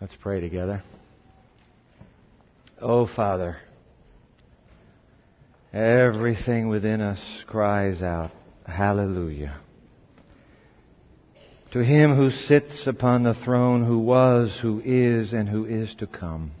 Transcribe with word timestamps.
Let's 0.00 0.14
pray 0.18 0.40
together. 0.40 0.82
Oh, 2.80 3.06
Father, 3.06 3.58
everything 5.74 6.68
within 6.68 7.02
us 7.02 7.20
cries 7.46 8.00
out, 8.00 8.30
Hallelujah. 8.66 9.60
To 11.72 11.84
him 11.84 12.16
who 12.16 12.30
sits 12.30 12.86
upon 12.86 13.24
the 13.24 13.34
throne, 13.34 13.84
who 13.84 13.98
was, 13.98 14.58
who 14.62 14.80
is, 14.82 15.34
and 15.34 15.48
who 15.48 15.66
is 15.66 15.94
to 15.96 16.06
come. 16.06 16.52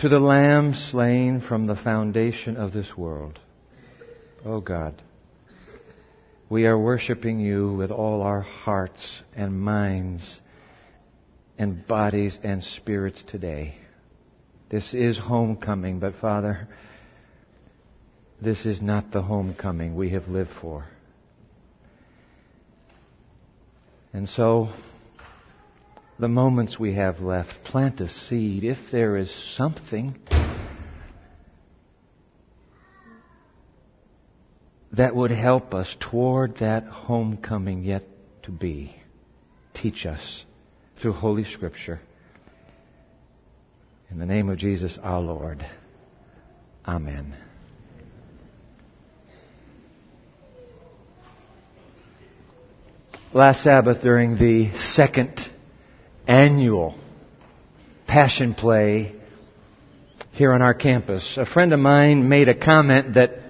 To 0.00 0.08
the 0.08 0.18
Lamb 0.18 0.74
slain 0.90 1.40
from 1.40 1.66
the 1.66 1.76
foundation 1.76 2.56
of 2.56 2.72
this 2.72 2.96
world. 2.96 3.38
Oh 4.44 4.60
God, 4.60 5.00
we 6.50 6.64
are 6.64 6.78
worshiping 6.78 7.40
you 7.40 7.74
with 7.74 7.90
all 7.90 8.22
our 8.22 8.40
hearts 8.40 9.22
and 9.36 9.60
minds 9.60 10.40
and 11.58 11.86
bodies 11.86 12.38
and 12.42 12.62
spirits 12.62 13.22
today. 13.28 13.76
This 14.70 14.94
is 14.94 15.18
homecoming, 15.18 15.98
but 15.98 16.14
Father, 16.20 16.68
this 18.40 18.64
is 18.64 18.80
not 18.80 19.10
the 19.12 19.22
homecoming 19.22 19.94
we 19.94 20.10
have 20.10 20.28
lived 20.28 20.50
for. 20.60 20.86
And 24.12 24.28
so, 24.28 24.70
the 26.18 26.28
moments 26.28 26.78
we 26.78 26.94
have 26.94 27.20
left, 27.20 27.62
plant 27.64 28.00
a 28.00 28.08
seed. 28.08 28.64
If 28.64 28.78
there 28.90 29.16
is 29.16 29.30
something 29.56 30.18
that 34.92 35.14
would 35.14 35.30
help 35.30 35.74
us 35.74 35.94
toward 36.00 36.58
that 36.58 36.84
homecoming 36.84 37.84
yet 37.84 38.04
to 38.44 38.50
be, 38.50 38.94
teach 39.74 40.06
us 40.06 40.44
through 41.00 41.12
Holy 41.12 41.44
Scripture. 41.44 42.00
In 44.10 44.18
the 44.18 44.26
name 44.26 44.48
of 44.48 44.58
Jesus 44.58 44.98
our 45.02 45.20
Lord. 45.20 45.64
Amen. 46.86 47.36
Last 53.34 53.62
Sabbath 53.62 54.00
during 54.00 54.38
the 54.38 54.74
second 54.78 55.38
annual 56.26 56.98
Passion 58.06 58.54
Play 58.54 59.14
here 60.32 60.54
on 60.54 60.62
our 60.62 60.72
campus, 60.72 61.36
a 61.36 61.44
friend 61.44 61.74
of 61.74 61.80
mine 61.80 62.30
made 62.30 62.48
a 62.48 62.54
comment 62.54 63.14
that 63.14 63.47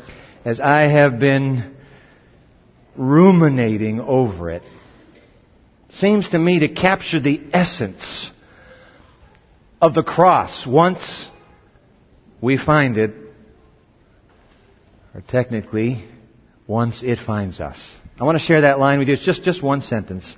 as 0.49 0.61
I 0.61 0.85
have 0.85 1.19
been 1.19 1.77
ruminating 2.97 4.01
over 4.01 4.49
it, 4.51 4.63
seems 5.91 6.27
to 6.31 6.39
me 6.39 6.61
to 6.61 6.69
capture 6.69 7.21
the 7.21 7.39
essence 7.53 8.31
of 9.83 9.93
the 9.93 10.03
cross 10.03 10.67
once 10.67 11.27
we 12.41 12.57
find 12.57 12.97
it, 12.97 13.11
or 15.15 15.21
technically, 15.29 16.09
once 16.67 17.03
it 17.03 17.19
finds 17.19 17.61
us. 17.61 17.79
I 18.19 18.25
want 18.25 18.39
to 18.39 18.45
share 18.45 18.63
that 18.63 18.79
line 18.79 19.01
with 19.01 19.09
you. 19.09 19.15
It's 19.15 19.27
just, 19.27 19.43
just 19.43 19.63
one 19.63 19.83
sentence. 19.83 20.35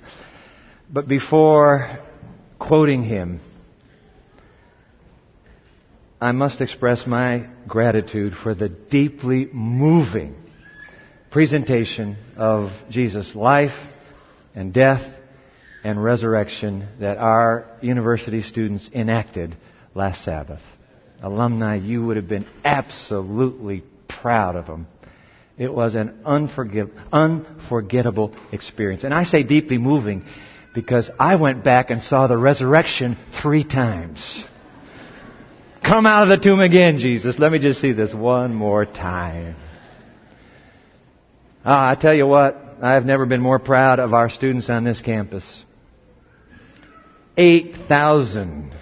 But 0.89 1.07
before 1.07 1.99
quoting 2.59 3.03
him, 3.03 3.39
I 6.21 6.31
must 6.33 6.61
express 6.61 7.07
my 7.07 7.47
gratitude 7.67 8.33
for 8.43 8.53
the 8.53 8.69
deeply 8.69 9.49
moving 9.51 10.35
presentation 11.31 12.15
of 12.37 12.69
Jesus' 12.91 13.33
life 13.33 13.75
and 14.53 14.71
death 14.71 15.01
and 15.83 16.03
resurrection 16.03 16.87
that 16.99 17.17
our 17.17 17.65
university 17.81 18.43
students 18.43 18.87
enacted 18.93 19.57
last 19.95 20.23
Sabbath. 20.23 20.61
Alumni, 21.23 21.77
you 21.77 22.05
would 22.05 22.17
have 22.17 22.27
been 22.27 22.45
absolutely 22.63 23.83
proud 24.07 24.55
of 24.55 24.67
them. 24.67 24.85
It 25.57 25.73
was 25.73 25.95
an 25.95 26.19
unforgettable 27.11 28.35
experience. 28.51 29.03
And 29.03 29.13
I 29.13 29.23
say 29.23 29.41
deeply 29.41 29.79
moving 29.79 30.23
because 30.75 31.09
I 31.19 31.37
went 31.37 31.63
back 31.63 31.89
and 31.89 32.03
saw 32.03 32.27
the 32.27 32.37
resurrection 32.37 33.17
three 33.41 33.63
times. 33.63 34.45
Come 35.83 36.05
out 36.05 36.23
of 36.23 36.29
the 36.29 36.43
tomb 36.43 36.59
again, 36.59 36.99
Jesus. 36.99 37.39
Let 37.39 37.51
me 37.51 37.59
just 37.59 37.81
see 37.81 37.91
this 37.91 38.13
one 38.13 38.53
more 38.53 38.85
time. 38.85 39.55
Ah, 41.65 41.89
I 41.89 41.95
tell 41.95 42.13
you 42.13 42.27
what, 42.27 42.55
I 42.81 42.93
have 42.93 43.05
never 43.05 43.25
been 43.25 43.41
more 43.41 43.59
proud 43.59 43.99
of 43.99 44.13
our 44.13 44.29
students 44.29 44.69
on 44.69 44.83
this 44.83 45.01
campus. 45.01 45.63
8,000. 47.37 48.75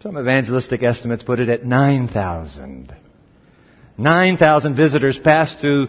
Some 0.00 0.18
evangelistic 0.18 0.82
estimates 0.82 1.22
put 1.22 1.40
it 1.40 1.48
at 1.48 1.64
9,000. 1.64 2.94
9,000 3.98 4.76
visitors 4.76 5.18
passed 5.18 5.60
through 5.60 5.88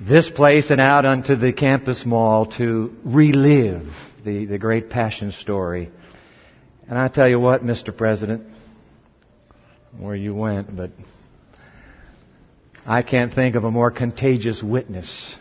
this 0.00 0.30
place 0.30 0.70
and 0.70 0.80
out 0.80 1.04
onto 1.04 1.36
the 1.36 1.52
campus 1.52 2.04
mall 2.06 2.46
to 2.46 2.96
relive 3.04 3.86
the, 4.24 4.46
the 4.46 4.58
great 4.58 4.88
passion 4.88 5.32
story. 5.32 5.90
And 6.88 6.98
I 6.98 7.08
tell 7.08 7.28
you 7.28 7.38
what, 7.38 7.62
Mr. 7.62 7.94
President, 7.96 8.44
where 9.98 10.14
you 10.14 10.34
went, 10.34 10.74
but 10.76 10.90
I 12.86 13.02
can't 13.02 13.34
think 13.34 13.56
of 13.56 13.64
a 13.64 13.70
more 13.70 13.90
contagious 13.90 14.62
witness 14.62 15.34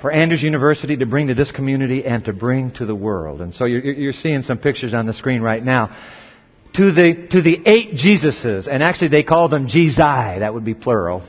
for 0.00 0.12
Andrews 0.12 0.42
University 0.42 0.96
to 0.96 1.06
bring 1.06 1.28
to 1.28 1.34
this 1.34 1.50
community 1.50 2.04
and 2.04 2.24
to 2.26 2.32
bring 2.32 2.70
to 2.72 2.86
the 2.86 2.94
world. 2.94 3.40
And 3.40 3.52
so 3.52 3.64
you're, 3.64 3.80
you're 3.80 4.12
seeing 4.12 4.42
some 4.42 4.58
pictures 4.58 4.94
on 4.94 5.06
the 5.06 5.12
screen 5.12 5.42
right 5.42 5.64
now. 5.64 5.96
To 6.74 6.92
the, 6.92 7.26
to 7.30 7.42
the 7.42 7.58
eight 7.66 7.94
Jesuses, 7.94 8.68
and 8.68 8.82
actually 8.82 9.08
they 9.08 9.22
call 9.22 9.48
them 9.48 9.66
Jezi, 9.66 10.38
that 10.40 10.54
would 10.54 10.64
be 10.64 10.74
plural. 10.74 11.22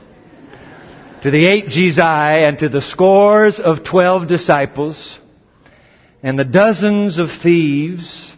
to 1.22 1.30
the 1.30 1.46
eight 1.46 1.66
Jezi 1.66 2.46
and 2.46 2.58
to 2.58 2.68
the 2.68 2.80
scores 2.80 3.58
of 3.58 3.84
twelve 3.84 4.28
disciples, 4.28 5.18
and 6.22 6.38
the 6.38 6.44
dozens 6.44 7.18
of 7.18 7.28
thieves, 7.42 8.30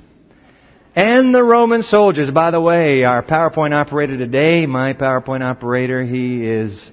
and 0.94 1.34
the 1.34 1.42
Roman 1.42 1.82
soldiers. 1.82 2.30
By 2.30 2.50
the 2.50 2.60
way, 2.60 3.04
our 3.04 3.22
PowerPoint 3.22 3.72
operator 3.72 4.19
today, 4.19 4.66
my 4.66 4.92
PowerPoint 4.92 5.42
operator, 5.42 6.04
he 6.04 6.44
is 6.47 6.91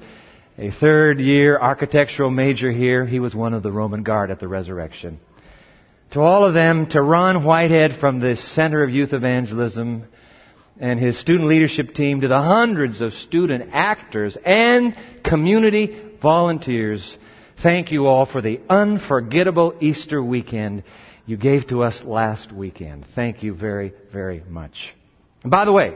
a 0.57 0.71
third 0.71 1.19
year 1.19 1.59
architectural 1.59 2.29
major 2.29 2.71
here. 2.71 3.05
He 3.05 3.19
was 3.19 3.35
one 3.35 3.53
of 3.53 3.63
the 3.63 3.71
Roman 3.71 4.03
guard 4.03 4.31
at 4.31 4.39
the 4.39 4.47
resurrection. 4.47 5.19
To 6.11 6.21
all 6.21 6.45
of 6.45 6.53
them, 6.53 6.87
to 6.87 7.01
Ron 7.01 7.43
Whitehead 7.43 7.99
from 7.99 8.19
the 8.19 8.35
Center 8.35 8.83
of 8.83 8.89
Youth 8.89 9.13
Evangelism 9.13 10.05
and 10.79 10.99
his 10.99 11.19
student 11.19 11.49
leadership 11.49 11.93
team, 11.93 12.21
to 12.21 12.27
the 12.29 12.41
hundreds 12.41 13.01
of 13.01 13.13
student 13.13 13.69
actors 13.73 14.37
and 14.45 14.97
community 15.23 16.01
volunteers, 16.21 17.17
thank 17.61 17.91
you 17.91 18.07
all 18.07 18.25
for 18.25 18.41
the 18.41 18.61
unforgettable 18.69 19.75
Easter 19.81 20.23
weekend 20.23 20.83
you 21.29 21.37
gave 21.37 21.67
to 21.67 21.83
us 21.83 22.01
last 22.03 22.51
weekend. 22.51 23.05
Thank 23.13 23.43
you 23.43 23.53
very, 23.53 23.93
very 24.11 24.41
much. 24.47 24.73
And 25.43 25.51
by 25.51 25.65
the 25.65 25.71
way, 25.71 25.95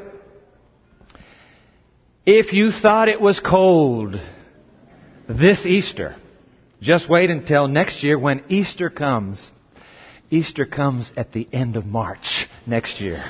if 2.25 2.53
you 2.53 2.71
thought 2.71 3.09
it 3.09 3.19
was 3.19 3.39
cold 3.39 4.15
this 5.27 5.65
Easter. 5.65 6.15
Just 6.81 7.09
wait 7.09 7.29
until 7.29 7.67
next 7.67 8.03
year 8.03 8.19
when 8.19 8.43
Easter 8.49 8.89
comes. 8.89 9.51
Easter 10.29 10.65
comes 10.65 11.11
at 11.15 11.31
the 11.31 11.47
end 11.51 11.77
of 11.77 11.85
March 11.85 12.45
next 12.65 12.99
year. 12.99 13.23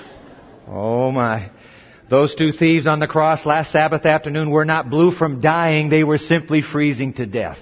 Oh 0.67 1.11
my. 1.11 1.51
Those 2.09 2.35
two 2.35 2.51
thieves 2.51 2.87
on 2.87 2.99
the 2.99 3.07
cross 3.07 3.45
last 3.45 3.71
Sabbath 3.71 4.05
afternoon 4.05 4.49
were 4.49 4.65
not 4.65 4.89
blue 4.89 5.11
from 5.11 5.39
dying, 5.39 5.89
they 5.89 6.03
were 6.03 6.17
simply 6.17 6.61
freezing 6.61 7.13
to 7.13 7.25
death. 7.25 7.59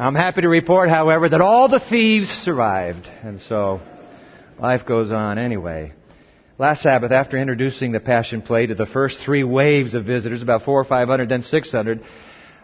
I'm 0.00 0.14
happy 0.14 0.40
to 0.40 0.48
report, 0.48 0.88
however, 0.88 1.28
that 1.28 1.42
all 1.42 1.68
the 1.68 1.78
thieves 1.78 2.26
survived. 2.28 3.06
And 3.22 3.38
so, 3.38 3.82
life 4.58 4.86
goes 4.86 5.12
on 5.12 5.36
anyway. 5.36 5.92
Last 6.56 6.82
Sabbath, 6.82 7.12
after 7.12 7.36
introducing 7.36 7.92
the 7.92 8.00
Passion 8.00 8.40
Play 8.40 8.64
to 8.64 8.74
the 8.74 8.86
first 8.86 9.18
three 9.22 9.44
waves 9.44 9.92
of 9.92 10.06
visitors, 10.06 10.40
about 10.40 10.62
four 10.62 10.80
or 10.80 10.84
five 10.84 11.08
hundred, 11.08 11.28
then 11.28 11.42
six 11.42 11.70
hundred, 11.70 12.02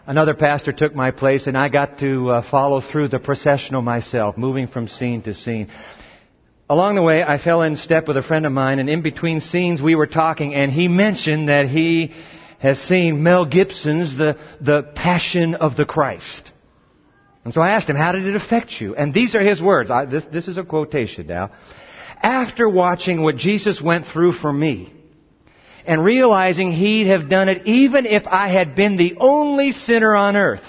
another 0.07 0.33
pastor 0.33 0.71
took 0.71 0.95
my 0.95 1.11
place 1.11 1.45
and 1.45 1.55
I 1.55 1.69
got 1.69 1.99
to 1.99 2.31
uh, 2.31 2.49
follow 2.49 2.81
through 2.81 3.09
the 3.09 3.19
processional 3.19 3.83
myself, 3.83 4.35
moving 4.35 4.65
from 4.65 4.87
scene 4.87 5.21
to 5.21 5.35
scene. 5.35 5.71
Along 6.67 6.95
the 6.95 7.03
way, 7.03 7.21
I 7.21 7.37
fell 7.37 7.61
in 7.61 7.75
step 7.75 8.07
with 8.07 8.17
a 8.17 8.23
friend 8.23 8.47
of 8.47 8.51
mine 8.51 8.79
and 8.79 8.89
in 8.89 9.03
between 9.03 9.41
scenes 9.41 9.79
we 9.79 9.93
were 9.93 10.07
talking 10.07 10.55
and 10.55 10.71
he 10.71 10.87
mentioned 10.87 11.49
that 11.49 11.67
he 11.67 12.15
has 12.57 12.79
seen 12.79 13.21
Mel 13.21 13.45
Gibson's 13.45 14.17
The, 14.17 14.37
the 14.59 14.91
Passion 14.95 15.53
of 15.53 15.77
the 15.77 15.85
Christ. 15.85 16.51
And 17.47 17.53
so 17.53 17.61
I 17.61 17.71
asked 17.71 17.89
him, 17.89 17.95
how 17.95 18.11
did 18.11 18.27
it 18.27 18.35
affect 18.35 18.81
you? 18.81 18.93
And 18.93 19.13
these 19.13 19.33
are 19.35 19.41
his 19.41 19.61
words. 19.61 19.89
I, 19.89 20.03
this, 20.03 20.25
this 20.33 20.49
is 20.49 20.57
a 20.57 20.63
quotation 20.63 21.27
now 21.27 21.51
after 22.21 22.67
watching 22.67 23.21
what 23.21 23.37
Jesus 23.37 23.81
went 23.81 24.05
through 24.07 24.33
for 24.33 24.51
me 24.51 24.93
and 25.85 26.03
realizing 26.03 26.71
He'd 26.71 27.07
have 27.07 27.29
done 27.29 27.47
it 27.47 27.65
even 27.65 28.05
if 28.05 28.23
I 28.27 28.49
had 28.49 28.75
been 28.75 28.97
the 28.97 29.15
only 29.17 29.71
sinner 29.71 30.15
on 30.15 30.35
earth, 30.35 30.65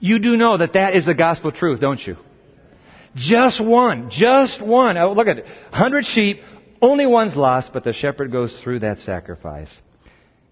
You 0.00 0.18
do 0.18 0.36
know 0.36 0.56
that 0.56 0.72
that 0.72 0.96
is 0.96 1.04
the 1.04 1.14
gospel 1.14 1.52
truth, 1.52 1.80
don't 1.80 2.04
you? 2.04 2.16
Just 3.14 3.62
one, 3.62 4.08
just 4.10 4.62
one. 4.62 4.96
Oh, 4.96 5.12
look 5.12 5.26
at 5.26 5.38
it. 5.38 5.46
Hundred 5.70 6.06
sheep, 6.06 6.40
only 6.80 7.06
one's 7.06 7.36
lost, 7.36 7.72
but 7.74 7.84
the 7.84 7.92
shepherd 7.92 8.32
goes 8.32 8.58
through 8.62 8.78
that 8.78 9.00
sacrifice. 9.00 9.70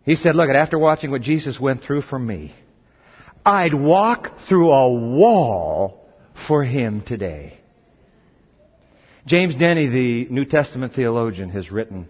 He 0.04 0.16
said, 0.16 0.36
look, 0.36 0.50
at 0.50 0.56
after 0.56 0.78
watching 0.78 1.10
what 1.10 1.22
Jesus 1.22 1.58
went 1.58 1.82
through 1.82 2.02
for 2.02 2.18
me, 2.18 2.52
I'd 3.44 3.75
walk 3.75 4.32
through 4.49 4.70
a 4.70 4.93
wall 4.93 6.06
for 6.46 6.64
him 6.64 7.02
today. 7.02 7.58
James 9.26 9.55
Denney, 9.55 9.90
the 9.90 10.32
New 10.32 10.44
Testament 10.44 10.94
theologian, 10.94 11.50
has 11.50 11.70
written, 11.70 12.08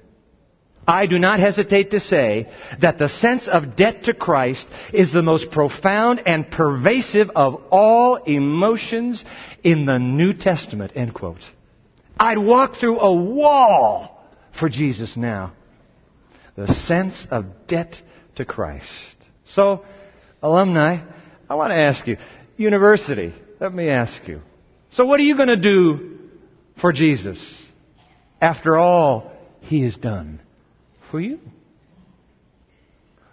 I 0.86 1.06
do 1.06 1.18
not 1.18 1.38
hesitate 1.38 1.90
to 1.90 2.00
say 2.00 2.50
that 2.80 2.96
the 2.96 3.10
sense 3.10 3.46
of 3.46 3.76
debt 3.76 4.04
to 4.04 4.14
Christ 4.14 4.66
is 4.94 5.12
the 5.12 5.22
most 5.22 5.50
profound 5.50 6.22
and 6.26 6.50
pervasive 6.50 7.28
of 7.36 7.60
all 7.70 8.16
emotions 8.16 9.22
in 9.62 9.84
the 9.84 9.98
New 9.98 10.32
Testament. 10.32 10.92
End 10.94 11.12
quote. 11.12 11.44
I'd 12.18 12.38
walk 12.38 12.76
through 12.76 13.00
a 13.00 13.12
wall 13.12 14.24
for 14.58 14.68
Jesus 14.68 15.16
now. 15.16 15.52
The 16.56 16.68
sense 16.68 17.26
of 17.30 17.66
debt 17.66 18.00
to 18.36 18.44
Christ. 18.44 19.16
So, 19.44 19.84
alumni, 20.42 21.04
I 21.48 21.54
want 21.54 21.72
to 21.72 21.78
ask 21.78 22.06
you, 22.06 22.16
university, 22.56 23.32
let 23.60 23.72
me 23.72 23.88
ask 23.88 24.26
you. 24.26 24.40
So 24.90 25.04
what 25.04 25.20
are 25.20 25.24
you 25.24 25.36
going 25.36 25.48
to 25.48 25.56
do 25.56 26.18
for 26.80 26.92
Jesus 26.92 27.42
after 28.40 28.76
all 28.76 29.32
he 29.60 29.82
has 29.82 29.96
done? 29.96 30.40
for 31.10 31.20
you. 31.20 31.38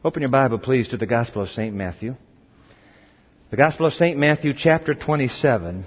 Open 0.03 0.21
your 0.21 0.29
Bible, 0.29 0.59
please, 0.59 0.89
to 0.89 0.97
the 0.97 1.05
Gospel 1.05 1.41
of 1.41 1.49
St. 1.49 1.73
Matthew. 1.73 2.15
The 3.51 3.57
Gospel 3.57 3.87
of 3.87 3.93
St. 3.93 4.17
Matthew, 4.17 4.53
chapter 4.55 4.93
27. 4.93 5.85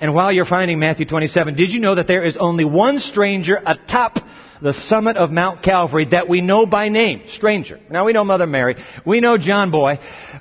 And 0.00 0.14
while 0.14 0.32
you're 0.32 0.44
finding 0.44 0.78
Matthew 0.78 1.06
27, 1.06 1.54
did 1.54 1.70
you 1.70 1.80
know 1.80 1.94
that 1.94 2.06
there 2.06 2.24
is 2.24 2.36
only 2.36 2.64
one 2.64 2.98
stranger 2.98 3.56
atop 3.64 4.18
the 4.62 4.72
summit 4.72 5.16
of 5.16 5.30
Mount 5.30 5.62
Calvary 5.62 6.06
that 6.10 6.28
we 6.28 6.40
know 6.40 6.66
by 6.66 6.88
name? 6.88 7.22
Stranger. 7.28 7.80
Now 7.90 8.04
we 8.04 8.12
know 8.12 8.24
Mother 8.24 8.46
Mary. 8.46 8.76
We 9.04 9.20
know 9.20 9.38
John 9.38 9.70
Boy. 9.70 9.98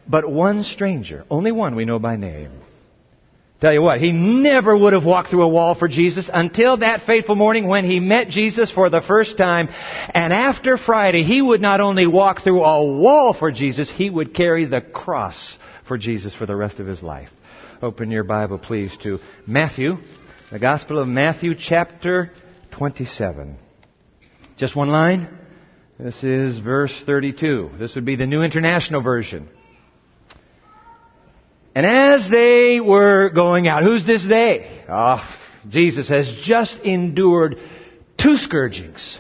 But 0.07 0.29
one 0.29 0.63
stranger. 0.63 1.25
Only 1.29 1.51
one 1.51 1.75
we 1.75 1.85
know 1.85 1.99
by 1.99 2.15
name. 2.15 2.51
Tell 3.61 3.71
you 3.71 3.81
what, 3.81 4.01
he 4.01 4.11
never 4.11 4.77
would 4.77 4.91
have 4.91 5.05
walked 5.05 5.29
through 5.29 5.43
a 5.43 5.47
wall 5.47 5.75
for 5.75 5.87
Jesus 5.87 6.29
until 6.31 6.77
that 6.77 7.05
fateful 7.05 7.35
morning 7.35 7.67
when 7.67 7.85
he 7.85 8.01
met 8.01 8.27
Jesus 8.27 8.69
for 8.69 8.89
the 8.89 9.01
first 9.01 9.37
time. 9.37 9.69
And 9.69 10.33
after 10.33 10.77
Friday, 10.77 11.23
he 11.23 11.41
would 11.41 11.61
not 11.61 11.79
only 11.79 12.05
walk 12.05 12.43
through 12.43 12.63
a 12.63 12.85
wall 12.85 13.33
for 13.33 13.51
Jesus, 13.51 13.89
he 13.89 14.09
would 14.09 14.35
carry 14.35 14.65
the 14.65 14.81
cross 14.81 15.57
for 15.87 15.97
Jesus 15.97 16.35
for 16.35 16.45
the 16.45 16.55
rest 16.55 16.81
of 16.81 16.87
his 16.87 17.01
life. 17.01 17.29
Open 17.81 18.11
your 18.11 18.23
Bible, 18.25 18.57
please, 18.57 18.95
to 19.03 19.19
Matthew, 19.47 19.97
the 20.51 20.59
Gospel 20.59 20.99
of 20.99 21.07
Matthew, 21.07 21.55
chapter 21.57 22.31
27. 22.71 23.57
Just 24.57 24.75
one 24.75 24.89
line. 24.89 25.27
This 25.99 26.23
is 26.23 26.59
verse 26.59 26.93
32. 27.05 27.71
This 27.77 27.95
would 27.95 28.05
be 28.05 28.15
the 28.15 28.25
New 28.25 28.41
International 28.41 29.01
Version. 29.01 29.49
And 31.73 31.85
as 31.85 32.29
they 32.29 32.79
were 32.79 33.29
going 33.29 33.67
out, 33.67 33.83
who's 33.83 34.05
this 34.05 34.25
they? 34.25 34.83
Ah, 34.87 35.21
oh, 35.21 35.69
Jesus 35.69 36.07
has 36.07 36.25
just 36.43 36.77
endured 36.77 37.57
two 38.17 38.37
scourgings. 38.37 39.19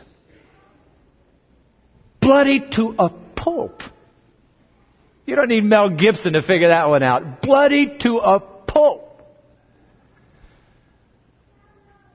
Bloody 2.21 2.61
to 2.71 2.95
a 2.97 3.09
pulp. 3.09 3.81
You 5.25 5.35
don't 5.35 5.49
need 5.49 5.65
Mel 5.65 5.89
Gibson 5.89 6.33
to 6.33 6.41
figure 6.41 6.69
that 6.69 6.87
one 6.87 7.03
out. 7.03 7.41
Bloody 7.41 7.97
to 7.99 8.17
a 8.19 8.39
pulp. 8.39 9.21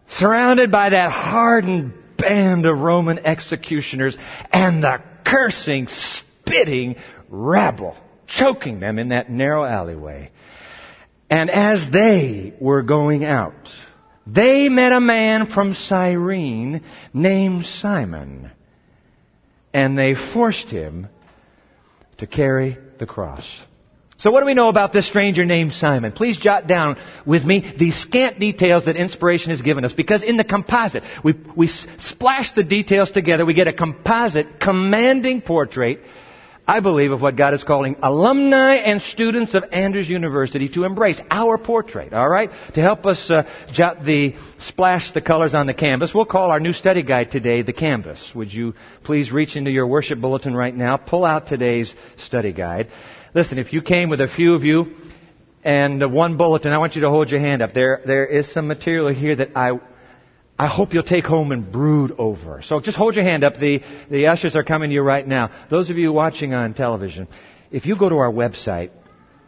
Surrounded 0.09 0.71
by 0.71 0.91
that 0.91 1.11
hardened 1.11 2.00
band 2.21 2.67
of 2.67 2.79
Roman 2.79 3.25
executioners 3.27 4.17
and 4.53 4.83
the 4.83 4.99
cursing, 5.25 5.89
spitting 5.89 6.97
rabble 7.29 7.97
choking 8.31 8.81
them 8.81 8.99
in 8.99 9.09
that 9.11 9.31
narrow 9.31 9.65
alleyway. 9.65 10.31
And 11.29 11.51
as 11.51 11.89
they 11.93 12.55
were 12.61 12.83
going 12.83 13.25
out, 13.25 13.69
they 14.27 14.69
met 14.69 14.93
a 14.93 15.01
man 15.01 15.47
from 15.47 15.75
Cyrene 15.75 16.83
named 17.13 17.67
Simon, 17.67 18.51
and 19.73 19.99
they 19.99 20.15
forced 20.15 20.69
him 20.69 21.09
to 22.19 22.27
carry 22.27 22.77
the 22.99 23.07
cross. 23.07 23.45
So 24.21 24.31
what 24.31 24.41
do 24.41 24.47
we 24.47 24.53
know 24.53 24.69
about 24.69 24.93
this 24.93 25.07
stranger 25.07 25.47
named 25.47 25.73
Simon? 25.73 26.13
Please 26.13 26.37
jot 26.37 26.67
down 26.67 26.97
with 27.25 27.43
me 27.43 27.75
the 27.79 27.91
scant 27.91 28.39
details 28.39 28.85
that 28.85 28.95
inspiration 28.95 29.49
has 29.49 29.63
given 29.63 29.83
us 29.83 29.95
because 29.95 30.23
in 30.23 30.37
the 30.37 30.45
composite, 30.45 31.03
we, 31.25 31.33
we 31.57 31.69
splash 31.99 32.53
the 32.53 32.63
details 32.63 33.11
together, 33.11 33.47
we 33.47 33.55
get 33.55 33.67
a 33.67 33.73
composite 33.73 34.61
commanding 34.61 35.41
portrait 35.41 36.01
I 36.71 36.79
believe, 36.79 37.11
of 37.11 37.21
what 37.21 37.35
God 37.35 37.53
is 37.53 37.65
calling 37.65 37.97
alumni 38.01 38.77
and 38.77 39.03
students 39.03 39.55
of 39.55 39.65
Andrews 39.73 40.09
University 40.09 40.69
to 40.69 40.85
embrace 40.85 41.21
our 41.29 41.59
portrait, 41.59 42.13
all 42.13 42.29
right? 42.29 42.49
To 42.75 42.81
help 42.81 43.07
us 43.07 43.29
uh, 43.29 43.43
jot 43.73 44.05
the, 44.05 44.37
splash 44.61 45.11
the 45.11 45.21
colors 45.21 45.53
on 45.53 45.67
the 45.67 45.75
canvas, 45.75 46.15
we'll 46.15 46.27
call 46.27 46.53
our 46.53 46.61
new 46.61 46.71
study 46.71 47.03
guide 47.03 47.33
today 47.33 47.63
the 47.63 47.73
canvas. 47.73 48.25
Would 48.37 48.53
you 48.53 48.75
please 49.03 49.33
reach 49.33 49.57
into 49.57 49.73
your 49.73 49.89
worship 49.89 50.21
bulletin 50.21 50.55
right 50.55 50.73
now, 50.73 50.97
pull 50.97 51.25
out 51.25 51.49
today's 51.49 51.93
study 52.19 52.53
guide. 52.53 52.87
Listen, 53.35 53.59
if 53.59 53.73
you 53.73 53.83
came 53.83 54.09
with 54.09 54.21
a 54.21 54.29
few 54.29 54.55
of 54.55 54.63
you 54.63 54.95
and 55.65 56.13
one 56.13 56.37
bulletin, 56.37 56.71
I 56.71 56.79
want 56.79 56.95
you 56.95 57.01
to 57.01 57.11
hold 57.11 57.33
your 57.33 57.41
hand 57.41 57.63
up. 57.63 57.75
There, 57.75 58.01
there 58.07 58.27
is 58.27 58.49
some 58.53 58.69
material 58.69 59.13
here 59.13 59.35
that 59.35 59.57
I 59.57 59.73
I 60.61 60.67
hope 60.67 60.93
you'll 60.93 61.03
take 61.03 61.25
home 61.25 61.53
and 61.53 61.73
brood 61.73 62.13
over. 62.19 62.61
So 62.63 62.81
just 62.81 62.99
hold 62.99 63.15
your 63.15 63.25
hand 63.25 63.45
up. 63.45 63.59
The, 63.59 63.81
the 64.11 64.27
ushers 64.27 64.55
are 64.57 64.63
coming 64.63 64.91
to 64.91 64.95
you 64.95 65.01
right 65.01 65.27
now. 65.27 65.51
Those 65.71 65.89
of 65.89 65.97
you 65.97 66.13
watching 66.13 66.53
on 66.53 66.75
television, 66.75 67.29
if 67.71 67.87
you 67.87 67.97
go 67.97 68.11
to 68.11 68.17
our 68.17 68.31
website, 68.31 68.91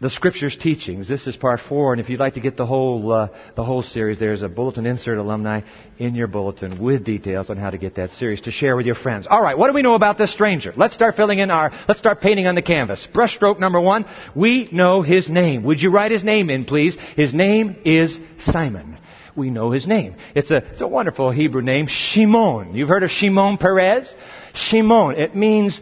the 0.00 0.10
scriptures 0.10 0.56
teachings. 0.60 1.08
This 1.08 1.26
is 1.26 1.36
part 1.36 1.60
four, 1.66 1.92
and 1.92 2.00
if 2.00 2.10
you'd 2.10 2.20
like 2.20 2.34
to 2.34 2.40
get 2.40 2.56
the 2.56 2.66
whole 2.66 3.12
uh, 3.12 3.28
the 3.54 3.64
whole 3.64 3.82
series, 3.82 4.18
there's 4.18 4.42
a 4.42 4.48
bulletin 4.48 4.84
insert 4.84 5.16
alumni 5.16 5.62
in 5.98 6.14
your 6.14 6.26
bulletin 6.26 6.82
with 6.82 7.04
details 7.04 7.48
on 7.48 7.56
how 7.56 7.70
to 7.70 7.78
get 7.78 7.94
that 7.96 8.12
series 8.12 8.42
to 8.42 8.50
share 8.50 8.76
with 8.76 8.84
your 8.84 8.94
friends. 8.94 9.26
All 9.28 9.42
right, 9.42 9.56
what 9.56 9.68
do 9.68 9.74
we 9.74 9.82
know 9.82 9.94
about 9.94 10.18
this 10.18 10.32
stranger? 10.32 10.74
Let's 10.76 10.94
start 10.94 11.16
filling 11.16 11.38
in 11.38 11.50
our. 11.50 11.72
Let's 11.88 12.00
start 12.00 12.20
painting 12.20 12.46
on 12.46 12.54
the 12.54 12.62
canvas. 12.62 13.06
Brushstroke 13.14 13.58
number 13.58 13.80
one. 13.80 14.04
We 14.34 14.68
know 14.70 15.00
his 15.00 15.30
name. 15.30 15.62
Would 15.64 15.80
you 15.80 15.90
write 15.90 16.10
his 16.12 16.24
name 16.24 16.50
in, 16.50 16.66
please? 16.66 16.96
His 17.16 17.32
name 17.32 17.76
is 17.84 18.18
Simon. 18.40 18.98
We 19.34 19.50
know 19.50 19.70
his 19.70 19.86
name. 19.86 20.16
It's 20.34 20.50
a 20.50 20.56
it's 20.56 20.82
a 20.82 20.88
wonderful 20.88 21.30
Hebrew 21.30 21.62
name, 21.62 21.86
Shimon. 21.88 22.74
You've 22.74 22.88
heard 22.88 23.02
of 23.02 23.10
Shimon 23.10 23.56
Peres? 23.56 24.14
Shimon. 24.54 25.16
It 25.18 25.34
means 25.34 25.80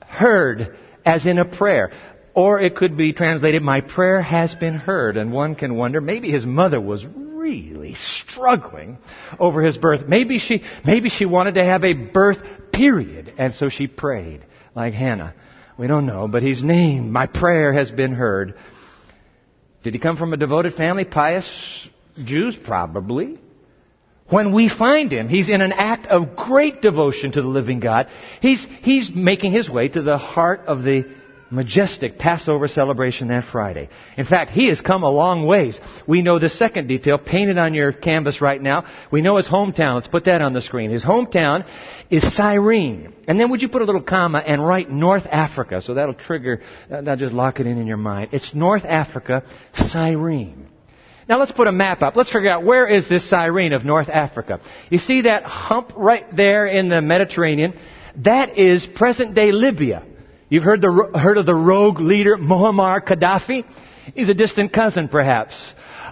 heard 0.00 0.76
as 1.04 1.26
in 1.26 1.38
a 1.38 1.44
prayer. 1.44 1.90
Or 2.38 2.60
it 2.60 2.76
could 2.76 2.96
be 2.96 3.12
translated, 3.12 3.62
My 3.64 3.80
prayer 3.80 4.22
has 4.22 4.54
been 4.54 4.76
heard. 4.76 5.16
And 5.16 5.32
one 5.32 5.56
can 5.56 5.74
wonder, 5.74 6.00
maybe 6.00 6.30
his 6.30 6.46
mother 6.46 6.80
was 6.80 7.04
really 7.04 7.96
struggling 7.96 8.98
over 9.40 9.60
his 9.60 9.76
birth. 9.76 10.02
Maybe 10.06 10.38
she, 10.38 10.62
maybe 10.86 11.08
she 11.08 11.24
wanted 11.24 11.56
to 11.56 11.64
have 11.64 11.82
a 11.82 11.94
birth 11.94 12.38
period. 12.72 13.34
And 13.38 13.54
so 13.54 13.68
she 13.68 13.88
prayed, 13.88 14.46
like 14.76 14.94
Hannah. 14.94 15.34
We 15.76 15.88
don't 15.88 16.06
know, 16.06 16.28
but 16.28 16.44
he's 16.44 16.62
named, 16.62 17.10
My 17.10 17.26
prayer 17.26 17.72
has 17.72 17.90
been 17.90 18.12
heard. 18.12 18.54
Did 19.82 19.94
he 19.94 19.98
come 19.98 20.16
from 20.16 20.32
a 20.32 20.36
devoted 20.36 20.74
family? 20.74 21.04
Pious 21.04 21.88
Jews? 22.22 22.56
Probably. 22.64 23.40
When 24.28 24.54
we 24.54 24.68
find 24.68 25.12
him, 25.12 25.28
he's 25.28 25.50
in 25.50 25.60
an 25.60 25.72
act 25.72 26.06
of 26.06 26.36
great 26.36 26.82
devotion 26.82 27.32
to 27.32 27.42
the 27.42 27.48
living 27.48 27.80
God. 27.80 28.06
He's, 28.40 28.64
he's 28.82 29.10
making 29.12 29.52
his 29.52 29.68
way 29.68 29.88
to 29.88 30.02
the 30.02 30.18
heart 30.18 30.66
of 30.68 30.84
the 30.84 31.17
majestic 31.50 32.18
Passover 32.18 32.68
celebration 32.68 33.28
that 33.28 33.44
Friday. 33.44 33.88
In 34.16 34.26
fact, 34.26 34.50
he 34.50 34.66
has 34.66 34.80
come 34.80 35.02
a 35.02 35.10
long 35.10 35.46
ways. 35.46 35.78
We 36.06 36.22
know 36.22 36.38
the 36.38 36.50
second 36.50 36.88
detail 36.88 37.18
painted 37.18 37.58
on 37.58 37.74
your 37.74 37.92
canvas 37.92 38.40
right 38.40 38.60
now. 38.60 38.84
We 39.10 39.22
know 39.22 39.36
his 39.36 39.48
hometown. 39.48 39.94
Let's 39.94 40.08
put 40.08 40.26
that 40.26 40.42
on 40.42 40.52
the 40.52 40.60
screen. 40.60 40.90
His 40.90 41.04
hometown 41.04 41.64
is 42.10 42.36
Cyrene. 42.36 43.14
And 43.26 43.38
then 43.38 43.50
would 43.50 43.62
you 43.62 43.68
put 43.68 43.82
a 43.82 43.84
little 43.84 44.02
comma 44.02 44.38
and 44.38 44.64
write 44.64 44.90
North 44.90 45.26
Africa? 45.26 45.80
So 45.82 45.94
that'll 45.94 46.14
trigger, 46.14 46.60
uh, 46.90 47.00
now 47.00 47.16
just 47.16 47.34
lock 47.34 47.60
it 47.60 47.66
in 47.66 47.78
in 47.78 47.86
your 47.86 47.96
mind. 47.96 48.30
It's 48.32 48.54
North 48.54 48.84
Africa, 48.84 49.44
Cyrene. 49.74 50.68
Now 51.28 51.38
let's 51.38 51.52
put 51.52 51.66
a 51.66 51.72
map 51.72 52.02
up. 52.02 52.16
Let's 52.16 52.32
figure 52.32 52.50
out 52.50 52.64
where 52.64 52.86
is 52.86 53.06
this 53.06 53.28
Cyrene 53.28 53.74
of 53.74 53.84
North 53.84 54.08
Africa. 54.08 54.60
You 54.88 54.98
see 54.98 55.22
that 55.22 55.44
hump 55.44 55.92
right 55.94 56.24
there 56.34 56.66
in 56.66 56.88
the 56.88 57.02
Mediterranean? 57.02 57.78
That 58.24 58.58
is 58.58 58.86
present 58.86 59.34
day 59.34 59.52
Libya. 59.52 60.04
You've 60.50 60.62
heard, 60.62 60.80
the, 60.80 61.10
heard 61.14 61.36
of 61.36 61.46
the 61.46 61.54
rogue 61.54 62.00
leader 62.00 62.36
Muammar 62.36 63.06
Gaddafi? 63.06 63.64
He's 64.14 64.28
a 64.28 64.34
distant 64.34 64.72
cousin, 64.72 65.08
perhaps, 65.08 65.54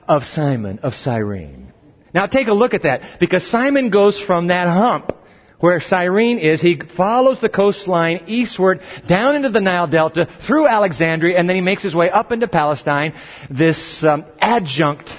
of 0.07 0.25
Simon 0.25 0.81
of 0.81 0.95
Cyrene. 0.95 1.73
Now 2.13 2.27
take 2.27 2.49
a 2.49 2.53
look 2.53 2.75
at 2.75 2.83
that, 2.83 3.19
because 3.19 3.51
Simon 3.51 3.91
goes 3.91 4.21
from 4.21 4.49
that 4.49 4.69
hump 4.69 5.13
where 5.59 5.81
Cyrene 5.81 6.39
is, 6.39 6.61
he 6.61 6.81
follows 6.97 7.41
the 7.41 7.49
coastline 7.49 8.25
eastward 8.27 8.81
down 9.09 9.37
into 9.37 9.49
the 9.49 9.61
Nile 9.61 9.87
Delta 9.87 10.29
through 10.47 10.69
Alexandria, 10.69 11.39
and 11.39 11.49
then 11.49 11.57
he 11.57 11.63
makes 11.63 11.83
his 11.83 11.95
way 11.95 12.11
up 12.11 12.31
into 12.31 12.47
Palestine, 12.47 13.15
this 13.51 14.05
um, 14.05 14.27
adjunct 14.39 15.11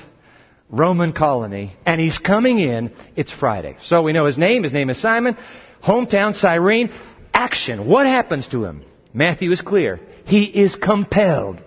Roman 0.70 1.14
colony, 1.14 1.76
and 1.86 2.00
he's 2.00 2.20
coming 2.20 2.60
in. 2.60 2.92
It's 3.16 3.34
Friday. 3.34 3.78
So 3.86 4.04
we 4.04 4.14
know 4.14 4.26
his 4.26 4.38
name. 4.38 4.64
His 4.64 4.74
name 4.74 4.90
is 4.90 5.02
Simon. 5.02 5.38
Hometown 5.84 6.36
Cyrene. 6.36 6.92
Action. 7.34 7.88
What 7.88 8.06
happens 8.06 8.48
to 8.50 8.64
him? 8.66 8.84
Matthew 9.18 9.52
is 9.52 9.62
clear. 9.62 10.00
He 10.26 10.44
is 10.44 10.76
compelled. 10.76 11.60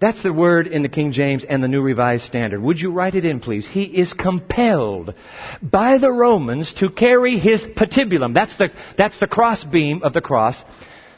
That's 0.00 0.22
the 0.22 0.32
word 0.32 0.68
in 0.68 0.82
the 0.82 0.88
King 0.88 1.10
James 1.10 1.44
and 1.44 1.60
the 1.60 1.66
New 1.66 1.80
Revised 1.80 2.24
Standard. 2.24 2.62
Would 2.62 2.78
you 2.78 2.92
write 2.92 3.16
it 3.16 3.24
in, 3.24 3.40
please? 3.40 3.66
He 3.66 3.82
is 3.82 4.12
compelled 4.12 5.12
by 5.60 5.98
the 5.98 6.12
Romans 6.12 6.72
to 6.74 6.90
carry 6.90 7.40
his 7.40 7.64
patibulum. 7.64 8.32
That's 8.32 8.56
the, 8.58 8.68
that's 8.96 9.18
the 9.18 9.26
cross 9.26 9.64
beam 9.64 10.04
of 10.04 10.12
the 10.12 10.20
cross. 10.20 10.62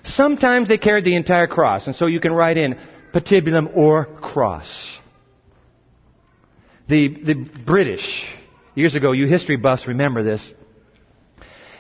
Sometimes 0.05 0.69
they 0.69 0.79
carried 0.79 1.05
the 1.05 1.15
entire 1.15 1.47
cross, 1.47 1.87
and 1.87 1.95
so 1.95 2.07
you 2.07 2.21
can 2.21 2.33
write 2.33 2.57
in 2.57 2.79
patibulum 3.13 3.77
or 3.77 4.07
cross. 4.07 4.99
The, 6.89 7.09
the 7.23 7.35
British, 7.67 8.25
years 8.75 8.95
ago, 8.95 9.13
you 9.13 9.27
history 9.27 9.57
buffs 9.57 9.87
remember 9.87 10.23
this, 10.23 10.55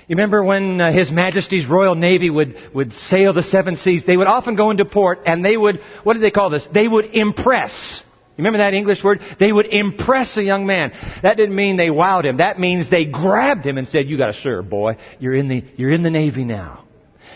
you 0.09 0.15
remember 0.15 0.45
when 0.45 0.81
uh, 0.81 0.93
His 0.93 1.11
Majesty's 1.11 1.67
Royal 1.67 1.97
Navy 1.97 2.31
would, 2.31 2.57
would 2.73 2.93
sail 2.93 3.33
the 3.33 3.43
seven 3.43 3.77
seas? 3.77 4.05
They 4.07 4.17
would 4.17 4.29
often 4.29 4.55
go 4.55 4.71
into 4.71 4.85
port 4.85 5.21
and 5.27 5.45
they 5.45 5.57
would, 5.57 5.81
what 6.05 6.13
did 6.13 6.23
they 6.23 6.31
call 6.31 6.49
this? 6.49 6.67
They 6.73 6.87
would 6.87 7.07
impress. 7.07 8.03
You 8.37 8.45
remember 8.45 8.59
that 8.59 8.73
English 8.73 9.03
word? 9.03 9.21
They 9.41 9.51
would 9.51 9.67
impress 9.67 10.37
a 10.37 10.45
young 10.45 10.65
man. 10.65 10.93
That 11.25 11.37
didn't 11.37 11.57
mean 11.57 11.77
they 11.77 11.89
wowed 11.89 12.25
him. 12.25 12.37
That 12.37 12.61
means 12.61 12.89
they 12.89 13.05
grabbed 13.05 13.67
him 13.67 13.79
and 13.79 13.89
said, 13.89 14.07
you 14.07 14.17
gotta 14.17 14.35
serve, 14.35 14.71
boy. 14.71 14.97
You're 15.19 15.35
in 15.35 15.49
the, 15.49 15.65
you're 15.77 15.93
in 15.93 16.03
the 16.05 16.11
Navy 16.11 16.45
now. 16.45 16.85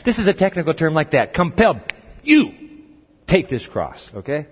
This 0.05 0.19
is 0.19 0.29
a 0.29 0.35
technical 0.35 0.73
term 0.73 0.95
like 0.95 1.11
that. 1.11 1.35
Compelled. 1.35 1.79
You 2.23 2.53
take 3.27 3.49
this 3.49 3.67
cross, 3.67 4.09
okay? 4.15 4.47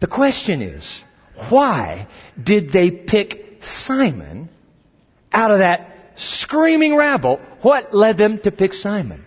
The 0.00 0.08
question 0.08 0.60
is, 0.60 1.02
why 1.50 2.08
did 2.42 2.72
they 2.72 2.90
pick 2.90 3.62
Simon 3.62 4.48
out 5.32 5.50
of 5.52 5.58
that 5.58 5.93
screaming 6.16 6.96
rabble, 6.96 7.40
what 7.62 7.94
led 7.94 8.18
them 8.18 8.40
to 8.44 8.50
pick 8.50 8.72
Simon? 8.72 9.24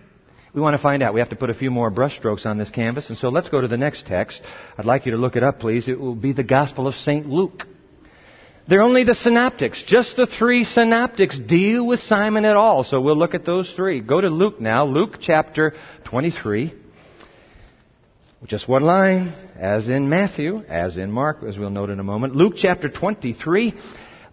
We 0.53 0.61
want 0.61 0.75
to 0.75 0.81
find 0.81 1.03
out. 1.03 1.13
We 1.13 1.19
have 1.19 1.29
to 1.29 1.35
put 1.35 1.49
a 1.49 1.53
few 1.53 1.69
more 1.69 1.91
brushstrokes 1.91 2.45
on 2.45 2.57
this 2.57 2.71
canvas, 2.71 3.09
and 3.09 3.17
so 3.17 3.29
let's 3.29 3.49
go 3.49 3.61
to 3.61 3.67
the 3.67 3.77
next 3.77 4.07
text. 4.07 4.41
I'd 4.77 4.85
like 4.85 5.05
you 5.05 5.11
to 5.11 5.17
look 5.17 5.35
it 5.35 5.43
up, 5.43 5.59
please. 5.59 5.87
It 5.87 5.99
will 5.99 6.15
be 6.15 6.33
the 6.33 6.43
Gospel 6.43 6.87
of 6.87 6.95
St. 6.95 7.27
Luke. 7.27 7.63
They're 8.67 8.81
only 8.81 9.03
the 9.03 9.15
synoptics. 9.15 9.83
Just 9.85 10.17
the 10.17 10.25
three 10.25 10.63
synoptics 10.63 11.39
deal 11.39 11.85
with 11.85 12.01
Simon 12.01 12.43
at 12.43 12.55
all, 12.55 12.83
so 12.83 12.99
we'll 12.99 13.17
look 13.17 13.33
at 13.33 13.45
those 13.45 13.71
three. 13.75 14.01
Go 14.01 14.19
to 14.19 14.29
Luke 14.29 14.59
now, 14.59 14.85
Luke 14.85 15.19
chapter 15.21 15.73
23. 16.05 16.73
Just 18.45 18.67
one 18.67 18.83
line, 18.83 19.33
as 19.59 19.87
in 19.87 20.09
Matthew, 20.09 20.63
as 20.67 20.97
in 20.97 21.11
Mark, 21.11 21.43
as 21.47 21.57
we'll 21.57 21.69
note 21.69 21.89
in 21.89 21.99
a 21.99 22.03
moment. 22.03 22.35
Luke 22.35 22.53
chapter 22.57 22.89
23. 22.89 23.73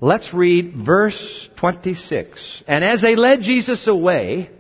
Let's 0.05 0.35
read 0.35 0.75
verse 0.77 1.49
26. 1.57 2.65
And 2.69 2.85
as 2.85 3.01
they 3.01 3.17
led 3.17 3.41
Jesus 3.41 3.89
away, 3.89 4.51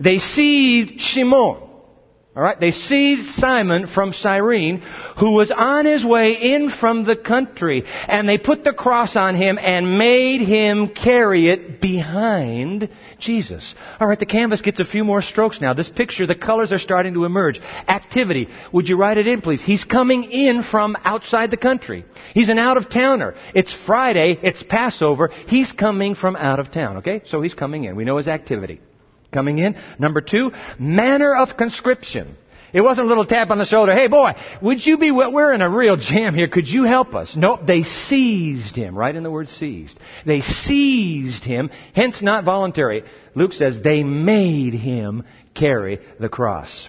they 0.00 0.18
seized 0.18 1.00
Shimon. 1.00 1.68
All 2.34 2.42
right, 2.42 2.58
they 2.58 2.70
seized 2.70 3.34
Simon 3.34 3.86
from 3.86 4.14
Cyrene, 4.14 4.78
who 5.18 5.32
was 5.32 5.50
on 5.50 5.84
his 5.84 6.02
way 6.02 6.30
in 6.54 6.70
from 6.70 7.04
the 7.04 7.14
country, 7.14 7.84
and 8.08 8.26
they 8.26 8.38
put 8.38 8.64
the 8.64 8.72
cross 8.72 9.16
on 9.16 9.34
him 9.36 9.58
and 9.58 9.98
made 9.98 10.40
him 10.40 10.88
carry 10.88 11.50
it 11.50 11.82
behind 11.82 12.88
Jesus. 13.18 13.74
All 14.00 14.08
right, 14.08 14.18
the 14.18 14.24
canvas 14.24 14.62
gets 14.62 14.80
a 14.80 14.86
few 14.86 15.04
more 15.04 15.20
strokes 15.20 15.60
now. 15.60 15.74
This 15.74 15.90
picture, 15.90 16.26
the 16.26 16.34
colors 16.34 16.72
are 16.72 16.78
starting 16.78 17.12
to 17.14 17.26
emerge. 17.26 17.60
Activity. 17.86 18.48
Would 18.72 18.88
you 18.88 18.96
write 18.96 19.18
it 19.18 19.26
in, 19.26 19.42
please? 19.42 19.60
He's 19.60 19.84
coming 19.84 20.24
in 20.24 20.62
from 20.62 20.96
outside 21.04 21.50
the 21.50 21.58
country. 21.58 22.06
He's 22.32 22.48
an 22.48 22.58
out 22.58 22.78
of 22.78 22.88
towner. 22.88 23.34
It's 23.54 23.76
Friday. 23.84 24.38
It's 24.42 24.62
Passover. 24.62 25.28
He's 25.48 25.70
coming 25.72 26.14
from 26.14 26.36
out 26.36 26.60
of 26.60 26.70
town. 26.72 26.96
Okay, 26.98 27.20
so 27.26 27.42
he's 27.42 27.52
coming 27.52 27.84
in. 27.84 27.94
We 27.94 28.06
know 28.06 28.16
his 28.16 28.28
activity 28.28 28.80
coming 29.32 29.58
in. 29.58 29.76
Number 29.98 30.20
two, 30.20 30.52
manner 30.78 31.34
of 31.34 31.56
conscription. 31.56 32.36
It 32.72 32.80
wasn't 32.80 33.06
a 33.06 33.08
little 33.08 33.26
tap 33.26 33.50
on 33.50 33.58
the 33.58 33.66
shoulder. 33.66 33.92
Hey 33.92 34.06
boy, 34.06 34.32
would 34.62 34.84
you 34.84 34.96
be, 34.96 35.10
we're 35.10 35.52
in 35.52 35.60
a 35.60 35.68
real 35.68 35.96
jam 35.96 36.34
here. 36.34 36.48
Could 36.48 36.68
you 36.68 36.84
help 36.84 37.14
us? 37.14 37.36
Nope. 37.36 37.60
They 37.66 37.82
seized 37.82 38.76
him. 38.76 38.96
Right 38.96 39.14
in 39.14 39.22
the 39.22 39.30
word 39.30 39.48
seized. 39.48 39.98
They 40.24 40.40
seized 40.40 41.44
him, 41.44 41.70
hence 41.94 42.22
not 42.22 42.44
voluntary. 42.44 43.04
Luke 43.34 43.52
says 43.52 43.82
they 43.82 44.02
made 44.02 44.72
him 44.72 45.24
carry 45.54 46.00
the 46.18 46.30
cross. 46.30 46.88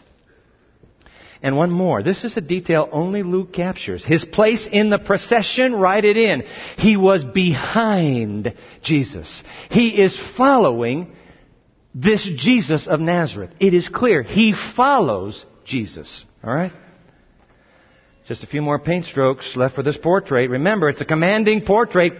And 1.41 1.57
one 1.57 1.71
more. 1.71 2.01
This 2.01 2.23
is 2.23 2.37
a 2.37 2.41
detail 2.41 2.87
only 2.93 3.21
Luke 3.21 3.51
captures. 3.51 4.05
His 4.05 4.23
place 4.23 4.65
in 4.71 4.89
the 4.89 4.97
procession, 4.97 5.75
write 5.75 6.05
it 6.05 6.15
in. 6.15 6.43
He 6.77 6.95
was 6.95 7.25
behind 7.25 8.53
Jesus. 8.81 9.43
He 9.69 9.89
is 9.89 10.17
following 10.37 11.13
this 11.93 12.27
Jesus 12.37 12.87
of 12.87 12.99
Nazareth. 12.99 13.51
It 13.59 13.73
is 13.73 13.87
clear. 13.89 14.23
He 14.23 14.55
follows 14.75 15.45
Jesus. 15.65 16.25
Alright? 16.43 16.73
Just 18.27 18.43
a 18.43 18.47
few 18.47 18.61
more 18.61 18.79
paint 18.79 19.05
strokes 19.05 19.55
left 19.55 19.75
for 19.75 19.83
this 19.83 19.97
portrait. 19.97 20.49
Remember, 20.49 20.89
it's 20.89 21.01
a 21.01 21.05
commanding 21.05 21.61
portrait. 21.61 22.13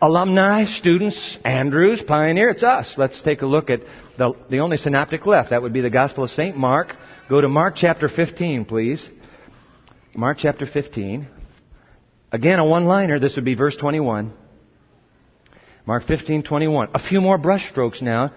Alumni, 0.00 0.66
students, 0.66 1.38
Andrews, 1.44 2.02
Pioneer, 2.06 2.50
it's 2.50 2.62
us. 2.62 2.94
Let's 2.96 3.20
take 3.22 3.42
a 3.42 3.46
look 3.46 3.68
at 3.68 3.80
the, 4.16 4.32
the 4.48 4.60
only 4.60 4.76
synoptic 4.76 5.26
left. 5.26 5.50
That 5.50 5.62
would 5.62 5.72
be 5.72 5.80
the 5.80 5.90
Gospel 5.90 6.24
of 6.24 6.30
St. 6.30 6.56
Mark. 6.56 6.94
Go 7.28 7.40
to 7.40 7.48
Mark 7.48 7.74
chapter 7.76 8.08
15, 8.08 8.66
please. 8.66 9.08
Mark 10.14 10.38
chapter 10.38 10.66
15. 10.66 11.26
Again, 12.30 12.58
a 12.58 12.64
one-liner. 12.64 13.18
This 13.18 13.34
would 13.36 13.44
be 13.44 13.54
verse 13.54 13.76
21. 13.76 14.32
Mark 15.86 16.06
15, 16.06 16.42
21. 16.42 16.90
A 16.94 16.98
few 16.98 17.20
more 17.20 17.38
brushstrokes 17.38 18.02
now 18.02 18.32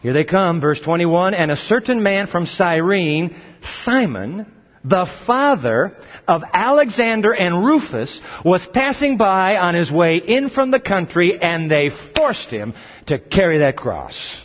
here 0.00 0.12
they 0.12 0.24
come, 0.24 0.60
verse 0.60 0.80
21. 0.80 1.34
And 1.34 1.50
a 1.50 1.56
certain 1.56 2.02
man 2.02 2.26
from 2.26 2.46
Cyrene, 2.46 3.36
Simon, 3.62 4.46
the 4.82 5.06
father 5.26 5.96
of 6.26 6.42
Alexander 6.52 7.32
and 7.32 7.64
Rufus, 7.64 8.20
was 8.44 8.66
passing 8.72 9.18
by 9.18 9.56
on 9.56 9.74
his 9.74 9.90
way 9.90 10.16
in 10.16 10.48
from 10.48 10.70
the 10.70 10.80
country, 10.80 11.38
and 11.40 11.70
they 11.70 11.90
forced 12.16 12.50
him 12.50 12.72
to 13.08 13.18
carry 13.18 13.58
that 13.58 13.76
cross. 13.76 14.40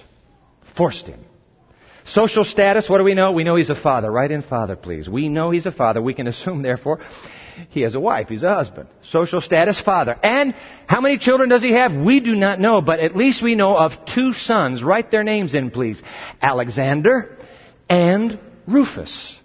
Forced 0.76 1.08
him. 1.08 1.22
Social 2.08 2.44
status, 2.44 2.90
what 2.90 3.00
do 3.00 3.04
we 3.04 3.16
know? 3.16 3.32
We 3.32 3.46
know 3.46 3.56
he's 3.56 3.70
a 3.70 3.82
father. 3.82 4.12
Write 4.12 4.32
in 4.32 4.42
father, 4.42 4.76
please. 4.76 5.10
We 5.10 5.30
know 5.30 5.52
he's 5.52 5.66
a 5.66 5.72
father. 5.72 6.02
We 6.02 6.14
can 6.14 6.28
assume, 6.28 6.62
therefore, 6.62 7.00
he 7.70 7.82
has 7.82 7.96
a 7.96 8.00
wife. 8.00 8.30
He's 8.30 8.44
a 8.44 8.54
husband. 8.54 8.90
Social 9.04 9.42
status, 9.42 9.80
father. 9.80 10.18
And 10.22 10.56
how 10.88 11.02
many 11.02 11.18
children 11.18 11.50
does 11.50 11.64
he 11.64 11.74
have? 11.74 11.96
We 11.96 12.20
do 12.20 12.36
not 12.36 12.60
know, 12.60 12.82
but 12.82 13.00
at 13.00 13.16
least 13.16 13.42
we 13.42 13.56
know 13.56 13.78
of 13.78 13.92
two 14.14 14.34
sons. 14.34 14.84
Write 14.84 15.12
their 15.12 15.24
names 15.24 15.54
in, 15.54 15.72
please. 15.72 16.02
Alexander 16.42 17.38
and 17.90 18.40
Rufus. 18.68 19.40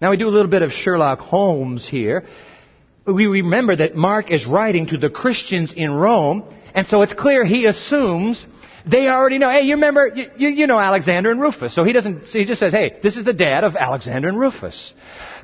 Now 0.00 0.10
we 0.10 0.16
do 0.16 0.28
a 0.28 0.30
little 0.30 0.50
bit 0.50 0.62
of 0.62 0.72
Sherlock 0.72 1.20
Holmes 1.20 1.88
here. 1.88 2.26
We 3.06 3.26
remember 3.26 3.76
that 3.76 3.94
Mark 3.94 4.30
is 4.30 4.46
writing 4.46 4.86
to 4.88 4.98
the 4.98 5.08
Christians 5.08 5.72
in 5.74 5.92
Rome, 5.92 6.44
and 6.74 6.86
so 6.88 7.02
it's 7.02 7.14
clear 7.14 7.44
he 7.44 7.66
assumes 7.66 8.44
they 8.86 9.08
already 9.08 9.38
know. 9.38 9.50
Hey, 9.50 9.62
you 9.62 9.74
remember, 9.74 10.12
you, 10.14 10.48
you, 10.48 10.66
know 10.68 10.78
Alexander 10.78 11.30
and 11.30 11.40
Rufus. 11.40 11.74
So 11.74 11.82
he 11.82 11.92
doesn't, 11.92 12.26
he 12.26 12.44
just 12.44 12.60
says, 12.60 12.72
hey, 12.72 12.98
this 13.02 13.16
is 13.16 13.24
the 13.24 13.32
dad 13.32 13.64
of 13.64 13.74
Alexander 13.74 14.28
and 14.28 14.38
Rufus. 14.38 14.94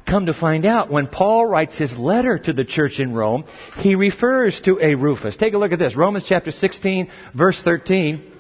Come 0.07 0.27
to 0.27 0.35
find 0.35 0.67
out, 0.67 0.91
when 0.91 1.07
Paul 1.07 1.47
writes 1.47 1.77
his 1.77 1.97
letter 1.97 2.39
to 2.39 2.53
the 2.53 2.65
church 2.65 2.99
in 2.99 3.15
Rome, 3.15 3.45
he 3.79 3.95
refers 3.95 4.61
to 4.63 4.79
a 4.83 4.95
Rufus. 4.95 5.37
Take 5.37 5.55
a 5.55 5.59
look 5.59 5.73
at 5.73 5.79
this. 5.79 5.97
Romans 5.97 6.25
chapter 6.29 6.51
16, 6.51 7.11
verse 7.35 7.61
13. 7.63 8.31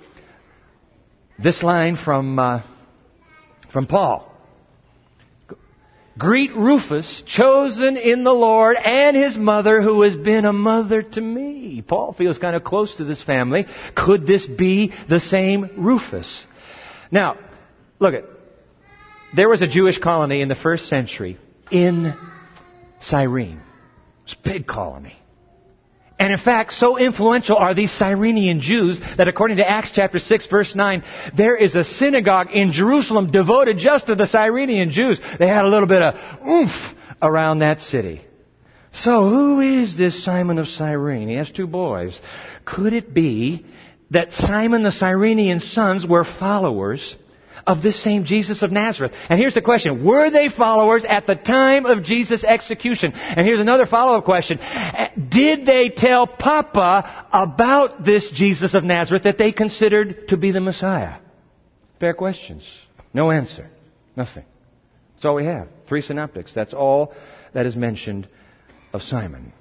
This 1.39 1.63
line 1.63 1.97
from, 1.97 2.39
uh, 2.39 2.63
from 3.73 3.87
Paul. 3.87 4.29
Greet 6.19 6.55
Rufus, 6.55 7.23
chosen 7.27 7.97
in 7.97 8.23
the 8.23 8.33
Lord, 8.33 8.77
and 8.77 9.17
his 9.17 9.37
mother, 9.37 9.81
who 9.81 10.03
has 10.03 10.15
been 10.15 10.45
a 10.45 10.53
mother 10.53 11.03
to 11.03 11.21
me. 11.21 11.81
Paul 11.81 12.13
feels 12.13 12.39
kind 12.39 12.55
of 12.55 12.65
close 12.65 12.97
to 12.97 13.05
this 13.05 13.23
family. 13.23 13.67
Could 13.95 14.27
this 14.27 14.47
be 14.47 14.93
the 15.09 15.21
same 15.21 15.71
Rufus? 15.79 16.45
Now, 17.11 17.39
look 17.99 18.15
at, 18.15 18.25
there 19.35 19.49
was 19.49 19.63
a 19.63 19.67
Jewish 19.67 19.99
colony 19.99 20.43
in 20.43 20.49
the 20.49 20.55
first 20.55 20.87
century 20.87 21.39
in 21.73 22.15
Cyrene. 23.01 23.61
It's 24.25 24.35
a 24.35 24.49
big 24.49 24.67
colony. 24.67 25.17
And 26.19 26.33
in 26.33 26.39
fact, 26.39 26.75
so 26.75 26.99
influential 26.99 27.57
are 27.57 27.75
these 27.75 27.91
Cyrenian 27.91 28.61
Jews 28.61 29.01
that 29.17 29.27
according 29.27 29.57
to 29.57 29.69
Acts 29.69 29.91
chapter 29.93 30.21
6 30.21 30.47
verse 30.47 30.73
9, 30.75 31.03
there 31.37 31.57
is 31.57 31.75
a 31.75 31.83
synagogue 31.83 32.49
in 32.53 32.71
Jerusalem 32.71 33.33
devoted 33.33 33.79
just 33.79 34.07
to 34.07 34.15
the 34.15 34.27
Cyrenian 34.27 34.91
Jews. 34.91 35.19
They 35.41 35.49
had 35.49 35.65
a 35.65 35.69
little 35.69 35.89
bit 35.89 36.01
of 36.01 36.15
oomph 36.47 36.95
around 37.21 37.59
that 37.59 37.81
city. 37.81 38.21
So 38.93 39.29
who 39.29 39.61
is 39.61 39.97
this 39.97 40.23
Simon 40.25 40.59
of 40.59 40.69
Cyrene? 40.69 41.29
He 41.29 41.35
has 41.35 41.51
two 41.51 41.67
boys. 41.67 42.21
Could 42.65 42.93
it 42.93 43.13
be 43.13 43.67
that 44.11 44.33
Simon 44.33 44.83
the 44.83 44.93
Cyrenian 44.93 45.59
sons 45.59 46.07
were 46.07 46.25
followers 46.25 47.17
of 47.67 47.83
this 47.83 48.03
same 48.03 48.25
Jesus 48.25 48.63
of 48.63 48.73
Nazareth. 48.73 49.13
And 49.29 49.39
here's 49.39 49.55
the 49.55 49.61
question. 49.61 50.05
Were 50.05 50.31
they 50.31 50.49
followers 50.49 51.05
at 51.09 51.27
the 51.27 51.35
time 51.35 51.87
of 51.87 52.03
Jesus' 52.03 52.45
execution? 52.45 53.13
And 53.13 53.47
here's 53.47 53.61
another 53.61 53.87
follow-up 53.87 54.25
question. 54.25 54.59
Eh, 54.59 55.09
did 55.31 55.67
they 55.67 55.91
tell 55.91 56.27
Papa 56.27 57.27
about 57.33 58.05
this 58.05 58.31
Jesus 58.31 58.75
of 58.75 58.85
Nazareth 58.85 59.25
that 59.25 59.39
they 59.39 59.53
considered 59.53 60.29
to 60.29 60.37
be 60.37 60.51
the 60.51 60.61
Messiah? 60.61 61.19
Fair 62.01 62.15
questions. 62.15 62.69
No 63.15 63.31
answer. 63.31 63.69
Nothing. 64.17 64.45
That's 65.15 65.25
all 65.25 65.37
we 65.37 65.47
have. 65.47 65.69
Three 65.89 66.03
synoptics. 66.03 66.53
That's 66.55 66.75
all 66.75 67.15
that 67.55 67.67
is 67.67 67.77
mentioned 67.77 68.29
of 68.93 69.03
Simon. 69.03 69.53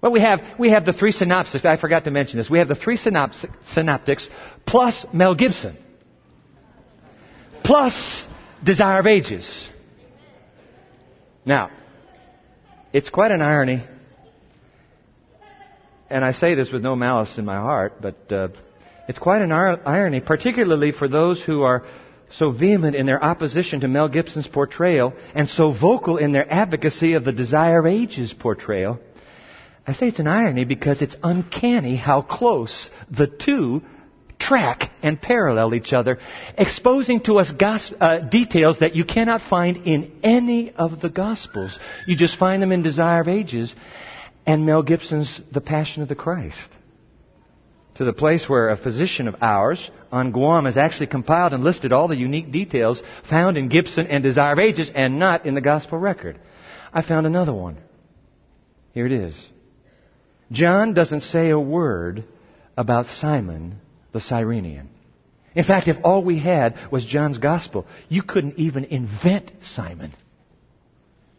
Well, 0.00 0.12
we 0.12 0.20
have, 0.20 0.40
we 0.58 0.70
have 0.70 0.86
the 0.86 0.94
three 0.94 1.12
synoptics. 1.12 1.64
I 1.66 1.76
forgot 1.76 2.04
to 2.04 2.10
mention 2.10 2.38
this. 2.38 2.48
We 2.48 2.58
have 2.58 2.68
the 2.68 2.74
three 2.74 2.96
synoptics 2.96 4.28
plus 4.66 5.04
Mel 5.12 5.34
Gibson 5.34 5.76
plus 7.70 8.26
desire 8.64 8.98
of 8.98 9.06
ages. 9.06 9.68
Now, 11.44 11.70
it's 12.92 13.08
quite 13.08 13.30
an 13.30 13.42
irony, 13.42 13.84
and 16.10 16.24
I 16.24 16.32
say 16.32 16.56
this 16.56 16.72
with 16.72 16.82
no 16.82 16.96
malice 16.96 17.38
in 17.38 17.44
my 17.44 17.58
heart, 17.58 18.02
but 18.02 18.32
uh, 18.32 18.48
it's 19.06 19.20
quite 19.20 19.42
an 19.42 19.52
irony, 19.52 20.18
particularly 20.18 20.90
for 20.90 21.06
those 21.06 21.40
who 21.40 21.62
are 21.62 21.86
so 22.32 22.50
vehement 22.50 22.96
in 22.96 23.06
their 23.06 23.22
opposition 23.22 23.78
to 23.82 23.88
Mel 23.88 24.08
Gibson's 24.08 24.48
portrayal 24.48 25.12
and 25.36 25.48
so 25.48 25.70
vocal 25.70 26.16
in 26.16 26.32
their 26.32 26.52
advocacy 26.52 27.12
of 27.12 27.24
the 27.24 27.32
Desire 27.32 27.78
of 27.78 27.86
Ages 27.86 28.34
portrayal. 28.36 28.98
I 29.86 29.92
say 29.92 30.08
it's 30.08 30.18
an 30.18 30.26
irony 30.26 30.64
because 30.64 31.02
it's 31.02 31.16
uncanny 31.22 31.94
how 31.94 32.22
close 32.22 32.90
the 33.08 33.28
two 33.28 33.82
track 34.40 34.90
and 35.02 35.20
parallel 35.20 35.74
each 35.74 35.92
other, 35.92 36.18
exposing 36.58 37.20
to 37.20 37.38
us 37.38 37.52
uh, 38.00 38.18
details 38.18 38.80
that 38.80 38.96
you 38.96 39.04
cannot 39.04 39.42
find 39.48 39.86
in 39.86 40.12
any 40.22 40.72
of 40.72 41.00
the 41.00 41.08
Gospels. 41.10 41.78
You 42.06 42.16
just 42.16 42.38
find 42.38 42.62
them 42.62 42.72
in 42.72 42.82
Desire 42.82 43.20
of 43.20 43.28
Ages 43.28 43.74
and 44.46 44.66
Mel 44.66 44.82
Gibson's 44.82 45.40
The 45.52 45.60
Passion 45.60 46.02
of 46.02 46.08
the 46.08 46.14
Christ. 46.14 46.56
To 47.96 48.04
the 48.04 48.12
place 48.14 48.48
where 48.48 48.70
a 48.70 48.78
physician 48.78 49.28
of 49.28 49.36
ours 49.42 49.90
on 50.10 50.32
Guam 50.32 50.64
has 50.64 50.78
actually 50.78 51.08
compiled 51.08 51.52
and 51.52 51.62
listed 51.62 51.92
all 51.92 52.08
the 52.08 52.16
unique 52.16 52.50
details 52.50 53.02
found 53.28 53.58
in 53.58 53.68
Gibson 53.68 54.06
and 54.06 54.22
Desire 54.22 54.54
of 54.54 54.58
Ages 54.58 54.90
and 54.94 55.18
not 55.18 55.44
in 55.44 55.54
the 55.54 55.60
Gospel 55.60 55.98
record. 55.98 56.40
I 56.92 57.02
found 57.02 57.26
another 57.26 57.52
one. 57.52 57.76
Here 58.94 59.06
it 59.06 59.12
is. 59.12 59.38
John 60.50 60.94
doesn't 60.94 61.20
say 61.20 61.50
a 61.50 61.60
word 61.60 62.24
about 62.76 63.06
Simon 63.06 63.80
the 64.12 64.20
Cyrenian. 64.20 64.88
In 65.54 65.64
fact, 65.64 65.88
if 65.88 65.96
all 66.04 66.22
we 66.22 66.38
had 66.38 66.74
was 66.92 67.04
John's 67.04 67.38
gospel, 67.38 67.86
you 68.08 68.22
couldn't 68.22 68.58
even 68.58 68.84
invent 68.84 69.50
Simon. 69.62 70.14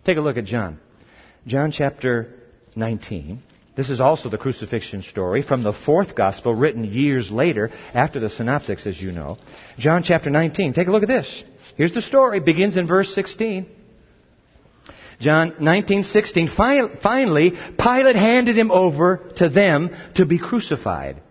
Take 0.05 0.17
a 0.17 0.21
look 0.21 0.37
at 0.37 0.45
John. 0.45 0.79
John 1.47 1.71
chapter 1.71 2.33
19. 2.75 3.41
This 3.75 3.89
is 3.89 4.01
also 4.01 4.27
the 4.29 4.37
crucifixion 4.37 5.01
story 5.01 5.41
from 5.41 5.63
the 5.63 5.71
fourth 5.71 6.13
gospel 6.13 6.53
written 6.53 6.83
years 6.83 7.31
later 7.31 7.71
after 7.93 8.19
the 8.19 8.29
synoptics, 8.29 8.85
as 8.85 8.99
you 8.99 9.11
know. 9.11 9.37
John 9.77 10.03
chapter 10.03 10.29
19. 10.29 10.73
Take 10.73 10.87
a 10.87 10.91
look 10.91 11.03
at 11.03 11.07
this. 11.07 11.43
Here's 11.77 11.93
the 11.93 12.01
story. 12.01 12.39
It 12.39 12.45
Begins 12.45 12.75
in 12.75 12.85
verse 12.85 13.13
16. 13.15 13.65
John 15.21 15.51
19:16 15.61 16.49
finally 17.01 17.51
Pilate 17.51 18.15
handed 18.15 18.57
him 18.57 18.71
over 18.71 19.17
to 19.37 19.49
them 19.49 19.95
to 20.15 20.25
be 20.25 20.39
crucified. 20.39 21.21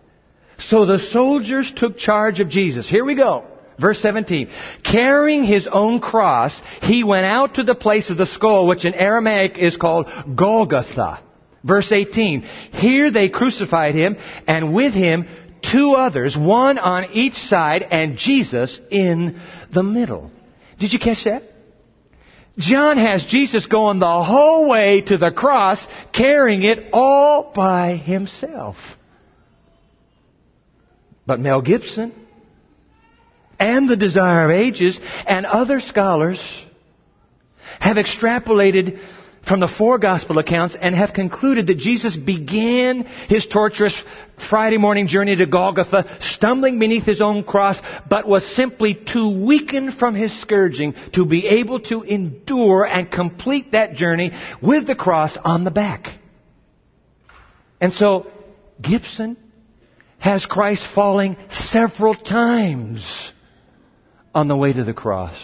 So 0.61 0.85
the 0.85 0.99
soldiers 0.99 1.71
took 1.75 1.97
charge 1.97 2.39
of 2.39 2.49
Jesus. 2.49 2.89
Here 2.89 3.03
we 3.03 3.15
go. 3.15 3.45
Verse 3.79 3.99
17. 4.01 4.49
Carrying 4.83 5.43
his 5.43 5.67
own 5.71 5.99
cross, 5.99 6.59
he 6.81 7.03
went 7.03 7.25
out 7.25 7.55
to 7.55 7.63
the 7.63 7.75
place 7.75 8.09
of 8.09 8.17
the 8.17 8.27
skull, 8.27 8.67
which 8.67 8.85
in 8.85 8.93
Aramaic 8.93 9.57
is 9.57 9.75
called 9.75 10.07
Golgotha. 10.35 11.19
Verse 11.63 11.91
18. 11.91 12.41
Here 12.73 13.11
they 13.11 13.29
crucified 13.29 13.95
him, 13.95 14.17
and 14.47 14.73
with 14.73 14.93
him 14.93 15.25
two 15.61 15.93
others, 15.93 16.37
one 16.37 16.77
on 16.77 17.11
each 17.13 17.35
side, 17.35 17.83
and 17.89 18.17
Jesus 18.17 18.79
in 18.89 19.41
the 19.73 19.83
middle. 19.83 20.31
Did 20.79 20.93
you 20.93 20.99
catch 20.99 21.23
that? 21.25 21.43
John 22.57 22.97
has 22.97 23.25
Jesus 23.25 23.65
going 23.65 23.99
the 23.99 24.23
whole 24.23 24.69
way 24.69 25.01
to 25.01 25.17
the 25.17 25.31
cross, 25.31 25.85
carrying 26.13 26.63
it 26.63 26.89
all 26.91 27.51
by 27.55 27.95
himself. 27.95 28.75
But 31.25 31.39
Mel 31.39 31.61
Gibson 31.61 32.13
and 33.59 33.87
the 33.87 33.95
Desire 33.95 34.51
of 34.51 34.59
Ages 34.59 34.99
and 35.27 35.45
other 35.45 35.79
scholars 35.79 36.39
have 37.79 37.97
extrapolated 37.97 38.99
from 39.47 39.59
the 39.59 39.67
four 39.67 39.97
gospel 39.97 40.37
accounts 40.37 40.75
and 40.79 40.95
have 40.95 41.13
concluded 41.13 41.67
that 41.67 41.77
Jesus 41.77 42.15
began 42.15 43.03
his 43.03 43.47
torturous 43.47 44.03
Friday 44.49 44.77
morning 44.77 45.07
journey 45.07 45.35
to 45.35 45.45
Golgotha, 45.45 46.17
stumbling 46.19 46.79
beneath 46.79 47.03
his 47.03 47.21
own 47.21 47.43
cross, 47.43 47.79
but 48.09 48.27
was 48.27 48.45
simply 48.55 48.93
too 48.93 49.29
weakened 49.45 49.93
from 49.95 50.15
his 50.15 50.39
scourging 50.41 50.93
to 51.13 51.25
be 51.25 51.47
able 51.47 51.79
to 51.81 52.03
endure 52.03 52.85
and 52.85 53.11
complete 53.11 53.71
that 53.71 53.93
journey 53.93 54.31
with 54.61 54.87
the 54.87 54.95
cross 54.95 55.37
on 55.43 55.63
the 55.63 55.71
back. 55.71 56.07
And 57.79 57.93
so, 57.93 58.27
Gibson 58.79 59.37
has 60.21 60.45
Christ 60.45 60.85
falling 60.93 61.35
several 61.49 62.13
times 62.13 63.03
on 64.35 64.47
the 64.47 64.55
way 64.55 64.71
to 64.71 64.83
the 64.83 64.93
cross. 64.93 65.35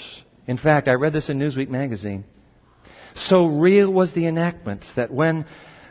In 0.45 0.57
fact, 0.57 0.87
I 0.87 0.93
read 0.93 1.13
this 1.13 1.29
in 1.29 1.39
Newsweek 1.39 1.67
magazine. 1.67 2.23
So 3.25 3.47
real 3.47 3.91
was 3.91 4.13
the 4.13 4.27
enactment 4.27 4.85
that 4.95 5.11
when, 5.11 5.45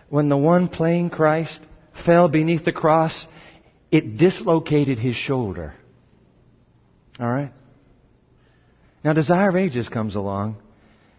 when 0.09 0.29
the 0.29 0.37
one 0.37 0.69
playing 0.69 1.11
Christ 1.11 1.61
fell 2.07 2.29
beneath 2.29 2.65
the 2.65 2.73
cross, 2.73 3.27
it 3.91 4.17
dislocated 4.19 4.99
his 4.99 5.17
shoulder. 5.17 5.75
All 7.19 7.29
right? 7.29 7.53
Now, 9.03 9.15
Desire 9.15 9.49
of 9.49 9.57
Ages 9.57 9.89
comes 9.89 10.15
along, 10.15 10.59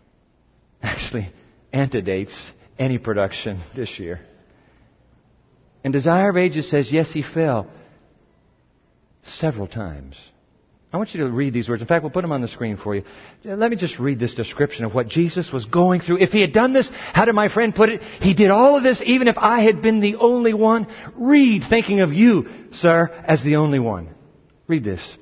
actually 0.82 1.34
antedates 1.73 2.34
any 2.80 2.97
production 2.97 3.62
this 3.75 3.99
year. 3.99 4.21
And 5.88 5.93
Desire 5.93 6.32
of 6.32 6.36
Ages 6.36 6.69
says, 6.69 6.91
yes, 6.91 7.10
he 7.13 7.21
fell 7.21 7.65
several 9.23 9.67
times. 9.67 10.17
I 10.91 10.97
want 10.97 11.13
you 11.13 11.21
to 11.21 11.32
read 11.32 11.54
these 11.54 11.69
words. 11.69 11.82
In 11.82 11.88
fact, 11.88 12.04
we'll 12.04 12.12
put 12.12 12.23
them 12.23 12.34
on 12.34 12.41
the 12.41 12.50
screen 12.50 12.76
for 12.76 12.93
you. 12.93 13.04
Let 13.45 13.71
me 13.71 13.78
just 13.78 13.97
read 13.97 14.19
this 14.19 14.34
description 14.34 14.84
of 14.84 14.93
what 14.93 15.08
Jesus 15.08 15.50
was 15.50 15.65
going 15.65 16.02
through. 16.02 16.17
If 16.17 16.32
he 16.32 16.41
had 16.41 16.52
done 16.52 16.73
this, 16.73 16.89
how 16.91 17.23
did 17.23 17.36
my 17.36 17.47
friend 17.47 17.73
put 17.73 17.88
it? 17.88 18.02
He 18.19 18.34
did 18.34 18.50
all 18.50 18.76
of 18.76 18.84
this 18.84 19.02
even 19.06 19.30
if 19.30 19.38
I 19.38 19.62
had 19.62 19.82
been 19.82 20.02
the 20.02 20.17
only 20.17 20.54
one. 20.54 20.88
Read, 21.15 21.63
thinking 21.69 22.02
of 22.02 22.12
you, 22.12 22.50
sir, 22.73 23.08
as 23.26 23.41
the 23.41 23.56
only 23.56 23.80
one. 23.80 24.10
Read 24.67 24.84
this 24.84 25.17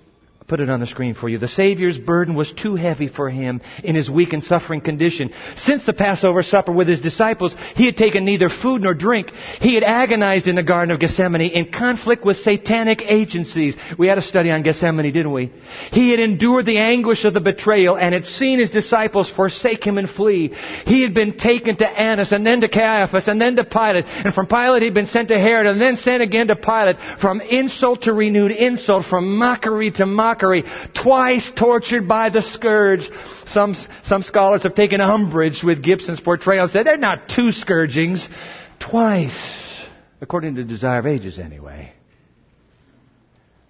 put 0.48 0.60
it 0.60 0.70
on 0.70 0.80
the 0.80 0.86
screen 0.86 1.16
for 1.16 1.28
you. 1.28 1.40
The 1.40 1.48
Savior's 1.48 1.98
burden 1.98 2.36
was 2.36 2.52
too 2.52 2.76
heavy 2.76 3.08
for 3.08 3.30
him 3.30 3.62
in 3.84 3.96
his 3.96 4.12
weak 4.12 4.32
and 4.32 4.44
suffering 4.44 4.80
condition. 4.80 5.32
Since 5.58 5.88
the 5.88 5.94
Passover 5.94 6.44
supper 6.44 6.72
with 6.72 6.88
his 6.88 7.02
disciples, 7.02 7.56
he 7.76 7.88
had 7.88 7.98
taken 7.98 8.26
neither 8.26 8.50
food 8.50 8.84
nor 8.84 8.94
drink. 8.94 9.32
He 9.60 9.74
had 9.74 9.84
agonized 9.84 10.48
in 10.48 10.56
the 10.56 10.62
Garden 10.62 10.94
of 10.94 11.00
Gethsemane 11.00 11.42
in 11.42 11.72
conflict 11.72 12.24
with 12.24 12.38
satanic 12.38 13.02
agencies. 13.02 13.76
We 13.98 14.08
had 14.08 14.20
a 14.20 14.22
study 14.22 14.52
on 14.52 14.62
Gethsemane, 14.62 15.12
didn't 15.12 15.32
we? 15.32 15.52
He 15.92 16.12
had 16.12 16.20
endured 16.20 16.68
the 16.68 16.78
anguish 16.78 17.26
of 17.26 17.34
the 17.34 17.42
betrayal 17.42 17.98
and 17.98 18.14
had 18.14 18.26
seen 18.26 18.60
his 18.60 18.70
disciples 18.70 19.30
forsake 19.30 19.84
him 19.84 19.98
and 19.98 20.08
flee. 20.08 20.54
He 20.86 21.02
had 21.02 21.16
been 21.16 21.38
taken 21.38 21.76
to 21.78 21.88
Annas 21.88 22.32
and 22.32 22.46
then 22.46 22.62
to 22.62 22.68
Caiaphas 22.68 23.28
and 23.28 23.42
then 23.42 23.56
to 23.56 23.64
Pilate. 23.64 24.06
And 24.06 24.34
from 24.34 24.46
Pilate 24.46 24.84
he'd 24.84 24.94
been 24.94 25.08
sent 25.08 25.30
to 25.30 25.40
Herod 25.40 25.66
and 25.66 25.82
then 25.82 25.98
sent 25.98 26.22
again 26.22 26.48
to 26.48 26.56
Pilate. 26.56 26.98
From 27.20 27.42
insult 27.42 28.04
to 28.04 28.14
renewed 28.14 28.52
insult, 28.52 29.06
from 29.06 29.40
mockery 29.40 29.90
to 29.94 30.06
mockery 30.06 30.35
mockery, 30.36 30.64
twice 31.02 31.50
tortured 31.56 32.08
by 32.08 32.30
the 32.30 32.42
scourge. 32.42 33.10
Some, 33.48 33.76
some 34.04 34.22
scholars 34.22 34.64
have 34.64 34.76
taken 34.76 35.02
umbrage 35.02 35.64
with 35.64 35.84
Gibson's 35.84 36.20
portrayal 36.20 36.64
and 36.64 36.72
said 36.72 36.86
they're 36.86 36.98
not 36.98 37.30
two 37.30 37.52
scourgings, 37.52 38.28
twice, 38.80 39.38
according 40.22 40.56
to 40.56 40.64
Desire 40.64 41.00
of 41.00 41.06
Ages 41.06 41.40
anyway. 41.40 41.92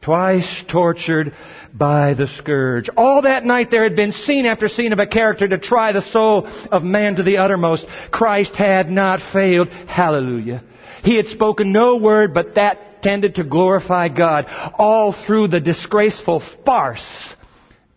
Twice 0.02 0.64
tortured 0.68 1.34
by 1.74 2.14
the 2.14 2.28
scourge. 2.28 2.90
All 2.96 3.24
that 3.24 3.44
night 3.44 3.72
there 3.72 3.84
had 3.84 3.96
been 3.96 4.12
scene 4.12 4.46
after 4.46 4.68
scene 4.68 4.94
of 4.94 5.00
a 5.00 5.08
character 5.08 5.48
to 5.48 5.58
try 5.58 5.94
the 5.94 6.04
soul 6.04 6.46
of 6.72 6.84
man 6.84 7.16
to 7.16 7.24
the 7.24 7.38
uttermost. 7.38 7.88
Christ 8.12 8.56
had 8.56 8.88
not 8.88 9.20
failed. 9.34 9.70
Hallelujah. 9.70 10.64
He 11.04 11.16
had 11.16 11.26
spoken 11.26 11.72
no 11.72 11.96
word, 11.96 12.36
but 12.36 12.54
that 12.54 12.95
tended 13.06 13.36
to 13.36 13.44
glorify 13.44 14.08
God 14.10 14.48
all 14.80 15.14
through 15.14 15.50
the 15.50 15.60
disgraceful 15.60 16.42
farce 16.66 17.36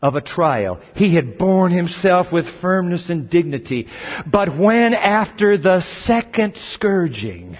of 0.02 0.14
a 0.14 0.20
trial. 0.20 0.80
He 0.94 1.14
had 1.14 1.38
borne 1.38 1.72
himself 1.72 2.32
with 2.32 2.46
firmness 2.60 3.08
and 3.08 3.30
dignity. 3.30 3.88
But 4.30 4.56
when 4.56 4.92
after 4.92 5.56
the 5.56 5.80
second 5.80 6.56
scourging, 6.72 7.58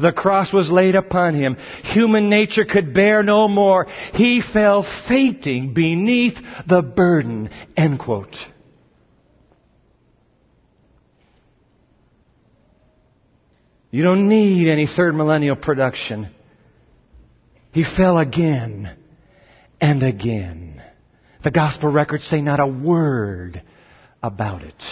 the 0.00 0.12
cross 0.12 0.52
was 0.52 0.70
laid 0.70 0.96
upon 0.96 1.34
him. 1.34 1.56
Human 1.84 2.28
nature 2.28 2.64
could 2.64 2.92
bear 2.92 3.22
no 3.22 3.46
more. 3.46 3.86
He 4.14 4.42
fell 4.42 4.84
fainting 5.08 5.72
beneath 5.72 6.38
the 6.66 6.82
burden. 6.82 7.50
End 7.76 8.00
quote. 8.00 8.36
You 13.92 14.02
don't 14.02 14.26
need 14.26 14.68
any 14.68 14.86
third 14.86 15.14
millennial 15.14 15.54
production. 15.54 16.30
He 17.72 17.84
fell 17.84 18.16
again 18.16 18.96
and 19.82 20.02
again. 20.02 20.82
The 21.44 21.50
gospel 21.50 21.92
records 21.92 22.24
say 22.24 22.40
not 22.40 22.58
a 22.58 22.66
word 22.66 23.62
about 24.22 24.62
it. 24.62 24.82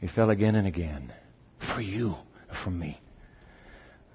He 0.00 0.06
fell 0.06 0.30
again 0.30 0.54
and 0.54 0.68
again 0.68 1.12
for 1.74 1.80
you 1.80 2.14
from 2.62 2.78
me. 2.78 3.00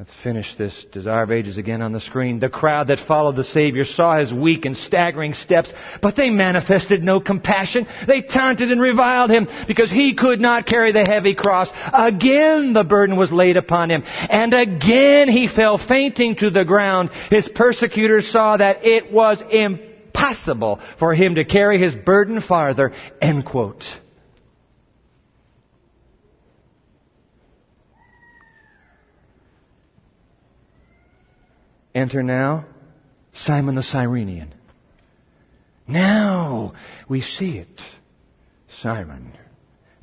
Let's 0.02 0.24
finish 0.24 0.56
this 0.58 0.74
Desire 0.92 1.22
of 1.22 1.32
Ages 1.32 1.58
again 1.58 1.84
on 1.84 1.92
the 1.92 2.00
screen. 2.00 2.40
The 2.40 2.50
crowd 2.50 2.88
that 2.88 2.98
followed 3.08 3.36
the 3.36 3.44
Savior 3.44 3.84
saw 3.84 4.18
his 4.18 4.34
weak 4.34 4.66
and 4.66 4.76
staggering 4.76 5.36
steps, 5.36 5.72
but 6.02 6.16
they 6.16 6.32
manifested 6.32 7.04
no 7.04 7.20
compassion. 7.20 7.86
They 8.08 8.22
taunted 8.22 8.72
and 8.72 8.82
reviled 8.82 9.30
him 9.30 9.48
because 9.68 9.92
he 9.92 10.16
could 10.16 10.42
not 10.42 10.66
carry 10.66 10.92
the 10.92 11.06
heavy 11.06 11.36
cross. 11.36 11.70
Again 11.94 12.74
the 12.74 12.84
burden 12.84 13.16
was 13.16 13.32
laid 13.32 13.58
upon 13.58 13.92
him, 13.92 14.02
and 14.04 14.56
again 14.56 15.30
he 15.30 15.48
fell 15.48 15.78
fainting 15.78 16.36
to 16.38 16.50
the 16.50 16.66
ground. 16.66 17.12
His 17.30 17.48
persecutors 17.54 18.28
saw 18.32 18.58
that 18.58 18.84
it 18.84 19.12
was 19.12 19.40
impossible 19.52 20.80
for 20.98 21.14
him 21.14 21.36
to 21.36 21.46
carry 21.46 21.80
his 21.80 21.94
burden 21.94 22.42
farther. 22.42 22.92
End 23.22 23.46
quote. 23.46 23.84
Enter 31.93 32.23
now 32.23 32.65
Simon 33.34 33.75
the 33.75 33.84
Cyrenian. 33.84 34.54
Now 35.88 36.73
we 37.10 37.21
see 37.21 37.58
it. 37.58 37.82
Simon. 38.82 39.34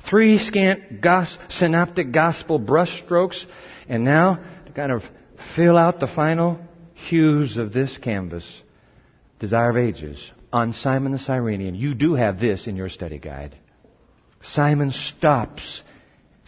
Three 0.09 0.37
scant 0.37 1.01
gos- 1.01 1.37
synoptic 1.49 2.11
gospel 2.11 2.59
brushstrokes, 2.59 3.43
and 3.87 4.03
now 4.03 4.39
to 4.65 4.71
kind 4.71 4.91
of 4.91 5.03
fill 5.55 5.77
out 5.77 5.99
the 5.99 6.07
final 6.07 6.59
hues 6.93 7.57
of 7.57 7.73
this 7.73 7.97
canvas, 7.97 8.45
Desire 9.39 9.69
of 9.69 9.77
Ages, 9.77 10.31
on 10.51 10.73
Simon 10.73 11.11
the 11.11 11.19
Cyrenian. 11.19 11.75
You 11.75 11.93
do 11.93 12.13
have 12.15 12.39
this 12.39 12.67
in 12.67 12.75
your 12.75 12.89
study 12.89 13.19
guide. 13.19 13.55
Simon 14.41 14.91
stops 14.91 15.81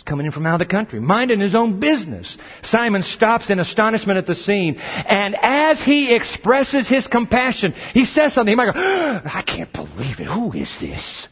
He's 0.01 0.09
coming 0.09 0.25
in 0.25 0.31
from 0.31 0.47
out 0.47 0.59
of 0.59 0.67
the 0.67 0.73
country, 0.73 0.99
minding 0.99 1.39
his 1.39 1.53
own 1.53 1.79
business. 1.79 2.35
Simon 2.63 3.03
stops 3.03 3.51
in 3.51 3.59
astonishment 3.59 4.17
at 4.17 4.25
the 4.25 4.33
scene, 4.33 4.77
and 4.79 5.37
as 5.39 5.79
he 5.79 6.15
expresses 6.15 6.89
his 6.89 7.05
compassion, 7.05 7.73
he 7.93 8.05
says 8.05 8.33
something. 8.33 8.51
He 8.51 8.55
might 8.55 8.73
go, 8.73 8.79
ah, 8.81 9.21
I 9.25 9.43
can't 9.43 9.71
believe 9.71 10.19
it. 10.19 10.25
Who 10.25 10.53
is 10.53 10.75
this? 10.81 11.27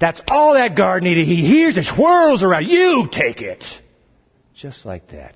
That's 0.00 0.18
all 0.30 0.54
that 0.54 0.78
guard 0.78 1.02
needed. 1.02 1.26
He 1.26 1.46
hears 1.46 1.76
it, 1.76 1.84
whirls 1.94 2.42
around. 2.42 2.68
You 2.68 3.06
take 3.12 3.42
it. 3.42 3.62
Just 4.54 4.86
like 4.86 5.08
that. 5.08 5.34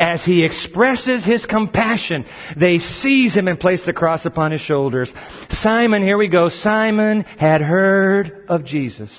As 0.00 0.24
he 0.24 0.46
expresses 0.46 1.22
his 1.22 1.44
compassion, 1.44 2.24
they 2.56 2.78
seize 2.78 3.34
him 3.34 3.46
and 3.46 3.60
place 3.60 3.84
the 3.84 3.92
cross 3.92 4.24
upon 4.24 4.52
his 4.52 4.62
shoulders. 4.62 5.12
Simon, 5.50 6.02
here 6.02 6.16
we 6.16 6.28
go. 6.28 6.48
Simon 6.48 7.24
had 7.24 7.60
heard 7.60 8.46
of 8.48 8.64
Jesus. 8.64 9.10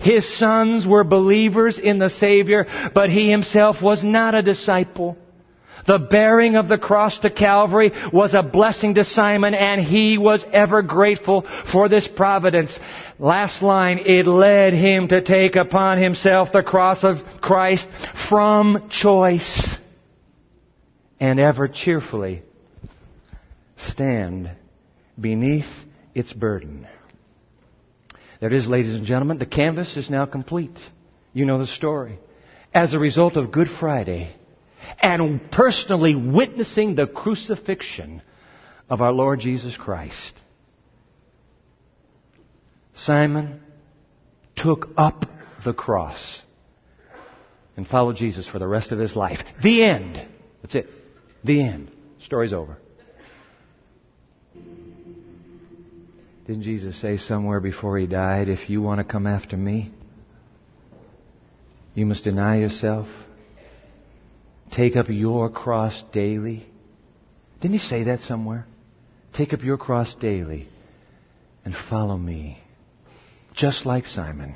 His 0.00 0.26
sons 0.38 0.86
were 0.86 1.04
believers 1.04 1.78
in 1.78 1.98
the 1.98 2.10
Savior, 2.10 2.66
but 2.94 3.10
he 3.10 3.30
himself 3.30 3.82
was 3.82 4.04
not 4.04 4.34
a 4.34 4.42
disciple. 4.42 5.16
The 5.86 5.98
bearing 5.98 6.56
of 6.56 6.66
the 6.66 6.78
cross 6.78 7.18
to 7.20 7.30
Calvary 7.30 7.92
was 8.12 8.34
a 8.34 8.42
blessing 8.42 8.94
to 8.94 9.04
Simon 9.04 9.54
and 9.54 9.80
he 9.80 10.18
was 10.18 10.44
ever 10.52 10.82
grateful 10.82 11.46
for 11.70 11.88
this 11.88 12.08
providence. 12.08 12.76
Last 13.20 13.62
line, 13.62 14.00
it 14.04 14.26
led 14.26 14.74
him 14.74 15.08
to 15.08 15.22
take 15.22 15.54
upon 15.54 15.98
himself 15.98 16.50
the 16.52 16.64
cross 16.64 17.04
of 17.04 17.18
Christ 17.40 17.86
from 18.28 18.88
choice 18.90 19.76
and 21.20 21.38
ever 21.38 21.68
cheerfully 21.68 22.42
stand 23.76 24.50
beneath 25.18 25.66
its 26.14 26.32
burden. 26.32 26.86
There 28.40 28.52
it 28.52 28.56
is, 28.56 28.66
ladies 28.66 28.94
and 28.94 29.04
gentlemen. 29.04 29.38
The 29.38 29.46
canvas 29.46 29.96
is 29.96 30.10
now 30.10 30.26
complete. 30.26 30.78
You 31.32 31.46
know 31.46 31.58
the 31.58 31.66
story. 31.66 32.18
As 32.74 32.92
a 32.92 32.98
result 32.98 33.36
of 33.36 33.52
Good 33.52 33.68
Friday 33.80 34.34
and 35.00 35.50
personally 35.50 36.14
witnessing 36.14 36.94
the 36.94 37.06
crucifixion 37.06 38.22
of 38.90 39.00
our 39.00 39.12
Lord 39.12 39.40
Jesus 39.40 39.76
Christ, 39.76 40.40
Simon 42.94 43.60
took 44.54 44.88
up 44.96 45.24
the 45.64 45.72
cross 45.72 46.42
and 47.76 47.86
followed 47.86 48.16
Jesus 48.16 48.48
for 48.48 48.58
the 48.58 48.66
rest 48.66 48.92
of 48.92 48.98
his 48.98 49.16
life. 49.16 49.38
The 49.62 49.82
end. 49.82 50.26
That's 50.62 50.74
it. 50.74 50.88
The 51.44 51.62
end. 51.62 51.90
Story's 52.24 52.52
over. 52.52 52.78
Didn't 56.46 56.62
Jesus 56.62 57.00
say 57.00 57.16
somewhere 57.16 57.58
before 57.58 57.98
he 57.98 58.06
died, 58.06 58.48
if 58.48 58.70
you 58.70 58.80
want 58.80 59.00
to 59.00 59.04
come 59.04 59.26
after 59.26 59.56
me, 59.56 59.90
you 61.94 62.06
must 62.06 62.22
deny 62.22 62.58
yourself, 62.58 63.08
take 64.70 64.94
up 64.94 65.06
your 65.08 65.50
cross 65.50 66.04
daily? 66.12 66.64
Didn't 67.60 67.78
he 67.78 67.88
say 67.88 68.04
that 68.04 68.20
somewhere? 68.20 68.64
Take 69.34 69.52
up 69.52 69.62
your 69.62 69.76
cross 69.76 70.14
daily 70.20 70.68
and 71.64 71.74
follow 71.90 72.16
me, 72.16 72.62
just 73.52 73.84
like 73.84 74.06
Simon. 74.06 74.54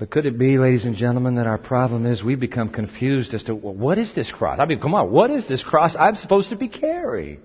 But 0.00 0.10
could 0.10 0.26
it 0.26 0.36
be, 0.36 0.58
ladies 0.58 0.84
and 0.84 0.96
gentlemen, 0.96 1.36
that 1.36 1.46
our 1.46 1.58
problem 1.58 2.06
is 2.06 2.24
we 2.24 2.34
become 2.34 2.70
confused 2.70 3.34
as 3.34 3.44
to 3.44 3.54
well, 3.54 3.72
what 3.72 3.98
is 3.98 4.12
this 4.16 4.32
cross? 4.32 4.58
I 4.58 4.66
mean, 4.66 4.80
come 4.80 4.94
on, 4.94 5.12
what 5.12 5.30
is 5.30 5.46
this 5.46 5.62
cross 5.62 5.94
I'm 5.96 6.16
supposed 6.16 6.50
to 6.50 6.56
be 6.56 6.66
carrying? 6.66 7.38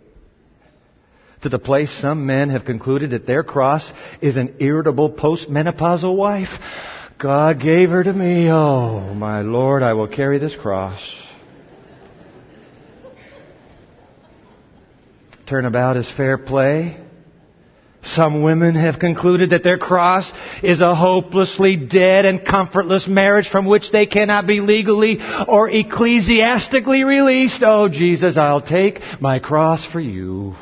To 1.49 1.57
the 1.57 1.63
place 1.63 1.89
some 2.01 2.25
men 2.25 2.49
have 2.49 2.65
concluded 2.65 3.11
that 3.11 3.25
their 3.25 3.43
cross 3.43 3.89
is 4.21 4.35
an 4.35 4.55
irritable 4.59 5.09
postmenopausal 5.09 6.13
wife. 6.15 6.49
God 7.17 7.61
gave 7.61 7.89
her 7.89 8.03
to 8.03 8.13
me. 8.13 8.49
Oh, 8.51 9.13
my 9.13 9.41
Lord, 9.41 9.81
I 9.81 9.93
will 9.93 10.09
carry 10.09 10.39
this 10.39 10.55
cross. 10.55 10.99
Turnabout 15.47 15.95
is 15.95 16.11
fair 16.17 16.37
play. 16.37 16.97
Some 18.03 18.43
women 18.43 18.75
have 18.75 18.99
concluded 18.99 19.51
that 19.51 19.63
their 19.63 19.77
cross 19.77 20.29
is 20.61 20.81
a 20.81 20.95
hopelessly 20.95 21.77
dead 21.77 22.25
and 22.25 22.45
comfortless 22.45 23.07
marriage 23.07 23.49
from 23.49 23.65
which 23.65 23.91
they 23.91 24.05
cannot 24.05 24.47
be 24.47 24.59
legally 24.59 25.17
or 25.47 25.69
ecclesiastically 25.69 27.03
released. 27.03 27.63
Oh, 27.63 27.87
Jesus, 27.89 28.37
I'll 28.37 28.61
take 28.61 28.99
my 29.21 29.39
cross 29.39 29.85
for 29.85 29.99
you. 29.99 30.55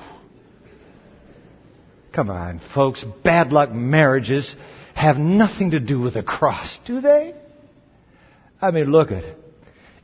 Come 2.15 2.29
on, 2.29 2.61
folks. 2.73 3.03
Bad 3.25 3.51
luck 3.51 3.71
marriages 3.71 4.55
have 4.93 5.17
nothing 5.17 5.71
to 5.71 5.81
do 5.81 5.99
with 5.99 6.13
the 6.13 6.23
cross, 6.23 6.79
do 6.85 7.01
they? 7.01 7.33
I 8.61 8.71
mean, 8.71 8.89
look 8.89 9.11
at 9.11 9.25
it. 9.25 9.37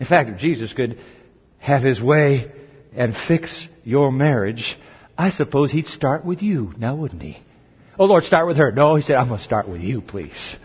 In 0.02 0.06
fact, 0.06 0.30
if 0.30 0.38
Jesus 0.38 0.74
could 0.74 1.00
have 1.60 1.84
his 1.84 2.02
way 2.02 2.52
and 2.93 3.15
fix 3.30 3.65
your 3.86 4.12
marriage, 4.12 4.78
I 5.17 5.30
suppose 5.30 5.71
he'd 5.71 5.88
start 5.88 6.26
with 6.26 6.41
you, 6.41 6.74
now 6.78 6.95
wouldn't 6.95 7.21
he? 7.21 7.41
Oh 7.97 8.06
Lord, 8.06 8.26
start 8.26 8.45
with 8.45 8.58
her. 8.58 8.74
No, 8.74 8.95
he 8.95 9.04
said, 9.04 9.15
I'm 9.15 9.28
going 9.28 9.38
to 9.38 9.43
start 9.43 9.69
with 9.69 9.80
you, 9.80 10.02
please. 10.02 10.58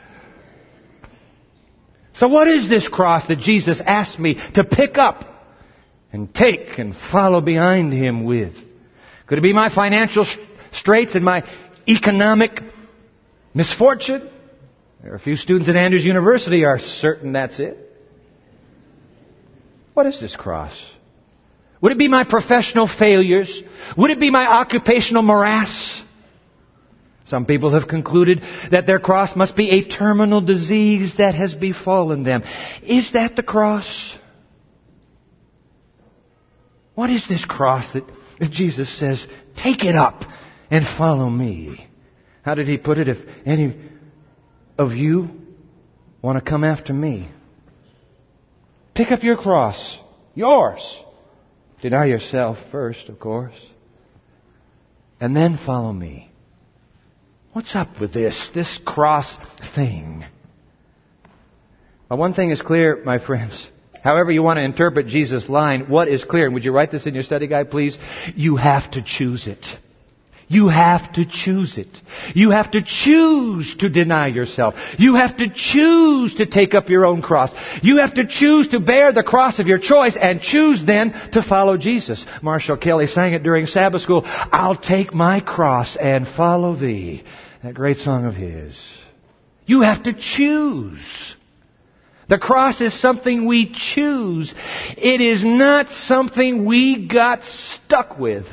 So 2.15 2.27
what 2.27 2.49
is 2.49 2.69
this 2.69 2.89
cross 2.89 3.29
that 3.29 3.39
Jesus 3.39 3.81
asked 3.85 4.19
me 4.19 4.35
to 4.55 4.65
pick 4.65 4.99
up 4.99 5.25
and 6.13 6.35
take 6.35 6.79
and 6.79 6.95
follow 7.13 7.41
behind 7.41 7.93
him 7.93 8.25
with? 8.25 8.55
Could 9.27 9.39
it 9.39 9.43
be 9.43 9.53
my 9.53 9.73
financial 9.73 10.25
straits 10.77 11.15
and 11.15 11.25
my 11.25 11.43
economic 11.89 12.61
misfortune? 13.55 14.31
There 15.03 15.13
are 15.13 15.17
a 15.17 15.21
few 15.21 15.37
students 15.37 15.69
at 15.69 15.77
Andrews 15.77 16.05
University 16.05 16.65
are 16.65 16.79
certain 16.79 17.33
that's 17.33 17.61
it. 17.61 17.79
What 19.95 20.07
is 20.07 20.21
this 20.21 20.35
cross? 20.37 20.75
Would 21.81 21.93
it 21.93 21.99
be 21.99 22.09
my 22.09 22.25
professional 22.25 22.89
failures? 22.89 23.63
Would 23.97 24.11
it 24.11 24.21
be 24.21 24.31
my 24.31 24.47
occupational 24.47 25.23
morass? 25.23 26.03
Some 27.27 27.45
people 27.45 27.73
have 27.73 27.89
concluded 27.89 28.43
that 28.71 28.87
their 28.87 29.01
cross 29.01 29.35
must 29.35 29.57
be 29.57 29.71
a 29.71 29.85
terminal 29.85 30.41
disease 30.41 31.15
that 31.19 31.35
has 31.35 31.55
befallen 31.55 32.23
them. 32.23 32.45
Is 32.83 33.13
that 33.13 33.37
the 33.37 33.43
cross? 33.43 34.17
What 36.95 37.11
is 37.11 37.27
this 37.29 37.45
cross 37.45 37.93
that 37.93 38.05
Jesus 38.51 38.97
says, 38.99 39.27
take 39.57 39.85
it 39.85 39.97
up 39.97 40.23
and 40.71 40.85
follow 40.99 41.29
me? 41.29 41.89
How 42.43 42.55
did 42.55 42.69
he 42.69 42.77
put 42.77 42.99
it? 42.99 43.09
If 43.09 43.19
any 43.45 43.77
of 44.79 44.93
you 44.93 45.31
want 46.23 46.43
to 46.43 46.49
come 46.49 46.65
after 46.65 46.93
me, 46.93 47.29
pick 48.95 49.11
up 49.11 49.23
your 49.23 49.37
cross, 49.37 49.99
yours. 50.35 51.03
Deny 51.83 52.07
yourself 52.07 52.57
first, 52.73 53.09
of 53.09 53.21
course, 53.21 53.55
and 55.21 55.37
then 55.37 55.59
follow 55.65 55.93
me. 55.93 56.31
What's 57.53 57.75
up 57.75 58.01
with 58.01 58.13
this, 58.13 58.51
this 58.55 58.81
cross 58.85 59.35
thing? 59.75 60.25
Well, 62.09 62.19
one 62.19 62.35
thing 62.35 62.51
is 62.51 62.63
clear, 62.63 63.03
my 63.05 63.25
friends. 63.25 63.69
However 64.03 64.31
you 64.31 64.43
want 64.43 64.59
to 64.59 64.65
interpret 64.65 65.07
Jesus' 65.07 65.49
line, 65.49 65.89
what 65.89 66.09
is 66.09 66.23
clear, 66.23 66.45
and 66.45 66.55
would 66.55 66.65
you 66.65 66.73
write 66.73 66.93
this 66.93 67.07
in 67.07 67.15
your 67.15 67.23
study 67.25 67.47
guide, 67.47 67.71
please? 67.71 67.99
You 68.35 68.57
have 68.57 68.91
to 68.93 69.03
choose 69.03 69.47
it. 69.47 69.67
You 70.49 70.69
have 70.69 71.13
to 71.15 71.25
choose 71.25 71.77
it. 71.77 71.89
You 72.35 72.51
have 72.51 72.71
to 72.71 72.81
choose 72.81 73.75
to 73.81 73.89
deny 73.89 74.29
yourself. 74.29 74.75
You 74.97 75.17
have 75.17 75.39
to 75.39 75.49
choose 75.53 76.37
to 76.37 76.47
take 76.47 76.73
up 76.73 76.89
your 76.89 77.05
own 77.05 77.21
cross. 77.21 77.53
You 77.83 77.99
have 77.99 78.15
to 78.15 78.27
choose 78.27 78.69
to 78.69 78.79
bear 78.79 79.13
the 79.13 79.25
cross 79.25 79.59
of 79.59 79.67
your 79.67 79.79
choice 79.79 80.17
and 80.17 80.41
choose 80.41 80.81
then 80.87 81.11
to 81.33 81.43
follow 81.43 81.77
Jesus. 81.77 82.25
Marshall 82.43 82.77
Kelly 82.77 83.07
sang 83.07 83.33
it 83.33 83.43
during 83.43 83.67
Sabbath 83.67 84.03
school. 84.03 84.23
I'll 84.25 84.77
take 84.77 85.13
my 85.13 85.41
cross 85.41 85.97
and 85.97 86.29
follow 86.29 86.77
thee. 86.77 87.25
That 87.65 87.75
great 87.75 87.97
song 87.97 88.25
of 88.25 88.35
his. 88.35 88.81
You 89.67 89.81
have 89.81 90.05
to 90.05 90.13
choose. 90.13 91.35
The 92.29 92.39
cross 92.39 92.81
is 92.81 92.99
something 93.01 93.47
we 93.47 93.73
choose. 93.73 94.55
It 94.97 95.21
is 95.21 95.45
not 95.45 95.91
something 95.91 96.65
we 96.65 97.09
got 97.09 97.43
stuck 97.43 98.17
with. 98.17 98.47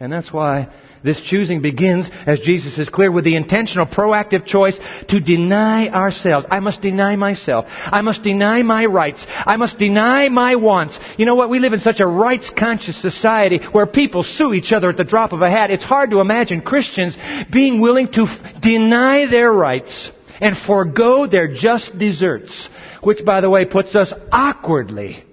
And 0.00 0.12
that's 0.12 0.32
why 0.32 0.68
this 1.02 1.20
choosing 1.20 1.60
begins, 1.60 2.08
as 2.24 2.38
Jesus 2.40 2.78
is 2.78 2.88
clear, 2.88 3.10
with 3.10 3.24
the 3.24 3.34
intentional, 3.34 3.84
proactive 3.86 4.46
choice 4.46 4.78
to 5.08 5.18
deny 5.18 5.88
ourselves. 5.88 6.46
I 6.48 6.60
must 6.60 6.82
deny 6.82 7.16
myself. 7.16 7.66
I 7.68 8.00
must 8.02 8.22
deny 8.22 8.62
my 8.62 8.86
rights. 8.86 9.26
I 9.28 9.56
must 9.56 9.78
deny 9.78 10.28
my 10.28 10.54
wants. 10.54 10.98
You 11.16 11.26
know 11.26 11.34
what? 11.34 11.50
We 11.50 11.58
live 11.58 11.72
in 11.72 11.80
such 11.80 11.98
a 11.98 12.06
rights 12.06 12.50
conscious 12.50 13.00
society 13.00 13.58
where 13.72 13.86
people 13.86 14.22
sue 14.22 14.54
each 14.54 14.72
other 14.72 14.90
at 14.90 14.96
the 14.96 15.04
drop 15.04 15.32
of 15.32 15.42
a 15.42 15.50
hat. 15.50 15.70
It's 15.72 15.84
hard 15.84 16.10
to 16.10 16.20
imagine 16.20 16.62
Christians 16.62 17.16
being 17.50 17.80
willing 17.80 18.06
to 18.12 18.22
f- 18.22 18.60
deny 18.60 19.26
their 19.26 19.52
rights 19.52 20.12
and 20.40 20.56
forego 20.56 21.26
their 21.26 21.52
just 21.52 21.98
deserts, 21.98 22.68
which, 23.02 23.24
by 23.24 23.40
the 23.40 23.50
way, 23.50 23.64
puts 23.64 23.96
us 23.96 24.12
awkwardly 24.30 25.24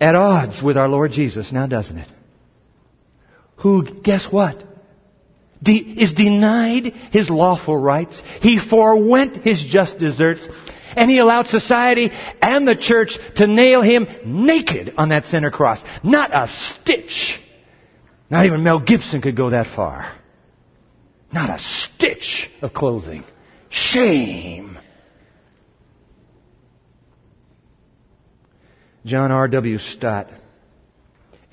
at 0.00 0.14
odds 0.14 0.62
with 0.62 0.76
our 0.76 0.88
Lord 0.88 1.12
Jesus, 1.12 1.50
now 1.50 1.66
doesn't 1.66 1.96
it? 1.96 2.08
Who, 3.64 3.82
guess 4.02 4.30
what? 4.30 4.62
De- 5.62 5.72
is 5.72 6.12
denied 6.12 6.92
his 7.12 7.30
lawful 7.30 7.74
rights. 7.74 8.22
He 8.42 8.58
forwent 8.58 9.36
his 9.38 9.64
just 9.64 9.98
deserts. 9.98 10.46
And 10.94 11.10
he 11.10 11.16
allowed 11.16 11.46
society 11.46 12.10
and 12.42 12.68
the 12.68 12.76
church 12.76 13.18
to 13.36 13.46
nail 13.46 13.80
him 13.80 14.06
naked 14.26 14.92
on 14.98 15.08
that 15.08 15.24
center 15.24 15.50
cross. 15.50 15.82
Not 16.02 16.30
a 16.34 16.46
stitch. 16.46 17.40
Not 18.28 18.44
even 18.44 18.62
Mel 18.62 18.80
Gibson 18.80 19.22
could 19.22 19.34
go 19.34 19.48
that 19.48 19.74
far. 19.74 20.14
Not 21.32 21.48
a 21.48 21.58
stitch 21.58 22.50
of 22.60 22.74
clothing. 22.74 23.24
Shame. 23.70 24.78
John 29.06 29.32
R.W. 29.32 29.78
Stott 29.78 30.28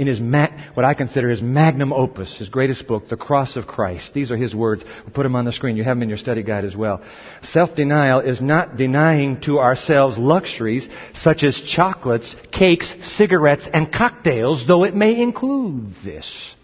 in 0.02 0.08
his 0.08 0.20
ma- 0.20 0.48
what 0.74 0.84
I 0.84 0.96
consider 0.96 1.30
his 1.30 1.44
magnum 1.44 1.94
opus, 1.94 2.36
his 2.40 2.50
greatest 2.50 2.88
book, 2.88 3.08
The 3.08 3.16
Cross 3.16 3.56
of 3.56 3.68
Christ. 3.68 4.16
These 4.16 4.32
are 4.32 4.36
his 4.36 4.56
words. 4.56 4.84
We'll 5.04 5.14
put 5.14 5.22
them 5.22 5.36
on 5.36 5.46
the 5.46 5.52
screen. 5.52 5.78
You 5.78 5.84
have 5.84 5.96
them 5.96 6.02
in 6.02 6.10
your 6.10 6.18
study 6.18 6.42
guide 6.42 6.66
as 6.66 6.76
well. 6.76 7.04
Self-denial 7.44 8.22
is 8.22 8.42
not 8.42 8.78
denying 8.78 9.42
to 9.42 9.60
ourselves 9.60 10.18
luxuries 10.18 10.90
such 11.14 11.44
as 11.44 11.56
chocolates, 11.62 12.36
cakes, 12.52 12.92
cigarettes, 13.16 13.70
and 13.72 13.94
cocktails, 13.94 14.66
though 14.66 14.86
it 14.86 14.96
may 14.96 15.22
include 15.22 15.94
this. 16.04 16.56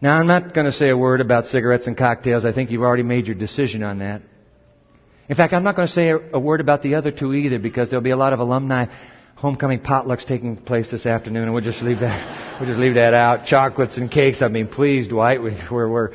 Now, 0.00 0.16
I'm 0.16 0.26
not 0.26 0.54
going 0.54 0.64
to 0.64 0.72
say 0.72 0.88
a 0.88 0.96
word 0.96 1.20
about 1.20 1.48
cigarettes 1.48 1.86
and 1.86 1.98
cocktails. 1.98 2.46
I 2.46 2.52
think 2.52 2.70
you've 2.70 2.80
already 2.80 3.02
made 3.02 3.26
your 3.26 3.36
decision 3.36 3.82
on 3.82 3.98
that. 3.98 4.22
In 5.28 5.36
fact, 5.36 5.52
I'm 5.52 5.64
not 5.64 5.76
going 5.76 5.86
to 5.86 5.92
say 5.92 6.08
a, 6.08 6.40
word 6.40 6.62
about 6.62 6.80
the 6.80 6.94
other 6.94 7.10
two 7.10 7.34
either 7.34 7.58
because 7.58 7.90
there'll 7.90 8.02
be 8.02 8.10
a 8.10 8.16
lot 8.16 8.32
of 8.32 8.40
alumni 8.40 8.86
homecoming 9.42 9.80
potlucks 9.80 10.24
taking 10.24 10.56
place 10.56 10.88
this 10.88 11.04
afternoon, 11.04 11.42
and 11.42 11.52
we'll 11.52 11.64
just 11.64 11.82
leave 11.82 11.98
that 11.98 12.60
we'll 12.60 12.68
just 12.68 12.78
leave 12.78 12.94
that 12.94 13.12
out. 13.12 13.44
Chocolates 13.44 13.96
and 13.96 14.08
cakes. 14.08 14.40
I 14.40 14.46
mean, 14.46 14.68
please, 14.68 15.08
Dwight, 15.08 15.42
we, 15.42 15.58
we're, 15.68 15.88
we're 15.88 16.10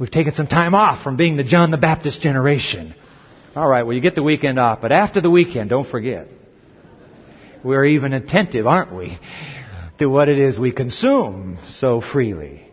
we've 0.00 0.10
taken 0.10 0.34
some 0.34 0.48
time 0.48 0.74
off 0.74 1.04
from 1.04 1.16
being 1.16 1.36
the 1.36 1.44
John 1.44 1.70
the 1.70 1.76
Baptist 1.76 2.20
generation. 2.20 2.96
All 3.54 3.68
right, 3.68 3.84
well, 3.84 3.94
you 3.94 4.00
get 4.00 4.16
the 4.16 4.22
weekend 4.22 4.58
off, 4.58 4.80
but 4.80 4.90
after 4.90 5.20
the 5.20 5.30
weekend, 5.30 5.70
don't 5.70 5.88
forget, 5.88 6.26
we're 7.62 7.84
even 7.84 8.14
attentive, 8.14 8.66
aren't 8.66 8.92
we, 8.92 9.16
to 9.98 10.06
what 10.06 10.28
it 10.28 10.40
is 10.40 10.58
we 10.58 10.72
consume 10.72 11.58
so 11.66 12.00
freely. 12.00 12.66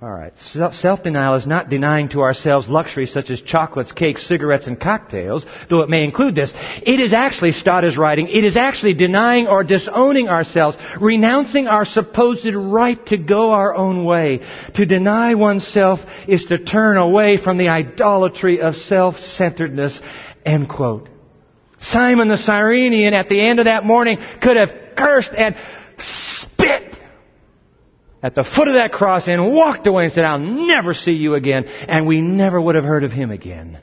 All 0.00 0.12
right. 0.12 0.32
Self 0.38 1.02
denial 1.02 1.34
is 1.34 1.44
not 1.44 1.70
denying 1.70 2.10
to 2.10 2.20
ourselves 2.20 2.68
luxuries 2.68 3.12
such 3.12 3.30
as 3.30 3.40
chocolates, 3.40 3.90
cakes, 3.90 4.24
cigarettes, 4.28 4.68
and 4.68 4.78
cocktails, 4.78 5.44
though 5.68 5.80
it 5.80 5.88
may 5.88 6.04
include 6.04 6.36
this. 6.36 6.52
It 6.54 7.00
is 7.00 7.12
actually, 7.12 7.50
Stott 7.50 7.84
is 7.84 7.98
writing, 7.98 8.28
it 8.28 8.44
is 8.44 8.56
actually 8.56 8.94
denying 8.94 9.48
or 9.48 9.64
disowning 9.64 10.28
ourselves, 10.28 10.76
renouncing 11.00 11.66
our 11.66 11.84
supposed 11.84 12.54
right 12.54 13.04
to 13.06 13.16
go 13.16 13.50
our 13.50 13.74
own 13.74 14.04
way. 14.04 14.40
To 14.74 14.86
deny 14.86 15.34
oneself 15.34 15.98
is 16.28 16.44
to 16.46 16.58
turn 16.58 16.96
away 16.96 17.36
from 17.36 17.58
the 17.58 17.68
idolatry 17.68 18.60
of 18.60 18.76
self 18.76 19.16
centeredness. 19.16 20.00
End 20.46 20.68
quote. 20.68 21.08
Simon 21.80 22.28
the 22.28 22.36
Cyrenian 22.36 23.14
at 23.14 23.28
the 23.28 23.40
end 23.40 23.58
of 23.58 23.64
that 23.64 23.84
morning 23.84 24.18
could 24.40 24.56
have 24.56 24.70
cursed 24.96 25.32
and 25.36 25.56
at 28.22 28.34
the 28.34 28.44
foot 28.44 28.68
of 28.68 28.74
that 28.74 28.92
cross 28.92 29.28
and 29.28 29.52
walked 29.52 29.86
away 29.86 30.04
and 30.04 30.12
said, 30.12 30.24
I'll 30.24 30.38
never 30.38 30.94
see 30.94 31.12
you 31.12 31.34
again. 31.34 31.64
And 31.64 32.06
we 32.06 32.20
never 32.20 32.60
would 32.60 32.74
have 32.74 32.84
heard 32.84 33.04
of 33.04 33.12
him 33.12 33.30
again. 33.30 33.78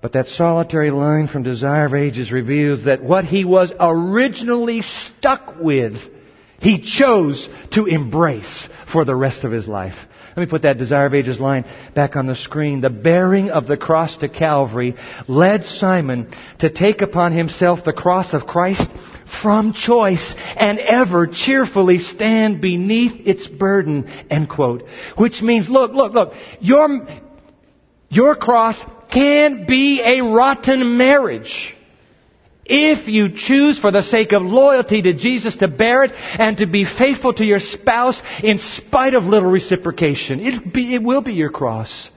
But 0.00 0.14
that 0.14 0.26
solitary 0.26 0.90
line 0.90 1.28
from 1.28 1.44
Desire 1.44 1.86
of 1.86 1.94
Ages 1.94 2.32
reveals 2.32 2.86
that 2.86 3.04
what 3.04 3.24
he 3.24 3.44
was 3.44 3.72
originally 3.78 4.82
stuck 4.82 5.60
with, 5.60 5.94
he 6.58 6.80
chose 6.80 7.48
to 7.72 7.86
embrace 7.86 8.68
for 8.92 9.04
the 9.04 9.14
rest 9.14 9.44
of 9.44 9.52
his 9.52 9.68
life. 9.68 9.94
Let 10.36 10.38
me 10.38 10.50
put 10.50 10.62
that 10.62 10.78
Desire 10.78 11.06
of 11.06 11.14
Ages 11.14 11.38
line 11.38 11.64
back 11.94 12.16
on 12.16 12.26
the 12.26 12.34
screen. 12.34 12.80
The 12.80 12.90
bearing 12.90 13.50
of 13.50 13.68
the 13.68 13.76
cross 13.76 14.16
to 14.18 14.28
Calvary 14.28 14.96
led 15.28 15.64
Simon 15.64 16.32
to 16.58 16.70
take 16.70 17.00
upon 17.00 17.32
himself 17.32 17.84
the 17.84 17.92
cross 17.92 18.34
of 18.34 18.46
Christ 18.46 18.90
from 19.40 19.72
choice 19.72 20.34
and 20.56 20.78
ever 20.78 21.26
cheerfully 21.26 21.98
stand 21.98 22.60
beneath 22.60 23.26
its 23.26 23.46
burden, 23.46 24.08
end 24.30 24.48
quote. 24.48 24.84
Which 25.16 25.42
means, 25.42 25.68
look, 25.68 25.92
look, 25.92 26.12
look, 26.12 26.34
your, 26.60 27.06
your 28.08 28.36
cross 28.36 28.82
can 29.10 29.66
be 29.66 30.00
a 30.00 30.22
rotten 30.22 30.96
marriage. 30.96 31.76
If 32.64 33.08
you 33.08 33.30
choose 33.34 33.80
for 33.80 33.90
the 33.90 34.02
sake 34.02 34.32
of 34.32 34.42
loyalty 34.42 35.02
to 35.02 35.12
Jesus 35.14 35.56
to 35.58 35.68
bear 35.68 36.04
it 36.04 36.12
and 36.14 36.56
to 36.58 36.66
be 36.66 36.84
faithful 36.84 37.32
to 37.34 37.44
your 37.44 37.58
spouse 37.58 38.20
in 38.42 38.58
spite 38.58 39.14
of 39.14 39.24
little 39.24 39.50
reciprocation, 39.50 40.40
it, 40.40 40.72
be, 40.72 40.94
it 40.94 41.02
will 41.02 41.22
be 41.22 41.32
your 41.32 41.50
cross. 41.50 42.08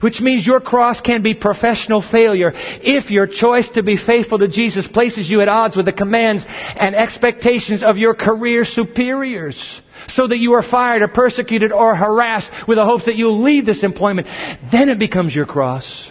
Which 0.00 0.20
means 0.20 0.46
your 0.46 0.60
cross 0.60 1.00
can 1.00 1.22
be 1.22 1.34
professional 1.34 2.02
failure 2.02 2.52
if 2.54 3.10
your 3.10 3.26
choice 3.26 3.68
to 3.70 3.82
be 3.82 3.96
faithful 3.96 4.38
to 4.38 4.48
Jesus 4.48 4.86
places 4.86 5.30
you 5.30 5.40
at 5.40 5.48
odds 5.48 5.76
with 5.76 5.86
the 5.86 5.92
commands 5.92 6.44
and 6.48 6.94
expectations 6.94 7.82
of 7.82 7.96
your 7.96 8.14
career 8.14 8.64
superiors. 8.64 9.80
So 10.08 10.26
that 10.26 10.38
you 10.38 10.52
are 10.54 10.62
fired 10.62 11.02
or 11.02 11.08
persecuted 11.08 11.72
or 11.72 11.94
harassed 11.94 12.50
with 12.68 12.76
the 12.76 12.84
hopes 12.84 13.06
that 13.06 13.16
you'll 13.16 13.42
leave 13.42 13.64
this 13.64 13.82
employment. 13.82 14.26
Then 14.70 14.88
it 14.90 14.98
becomes 14.98 15.34
your 15.34 15.46
cross. 15.46 16.10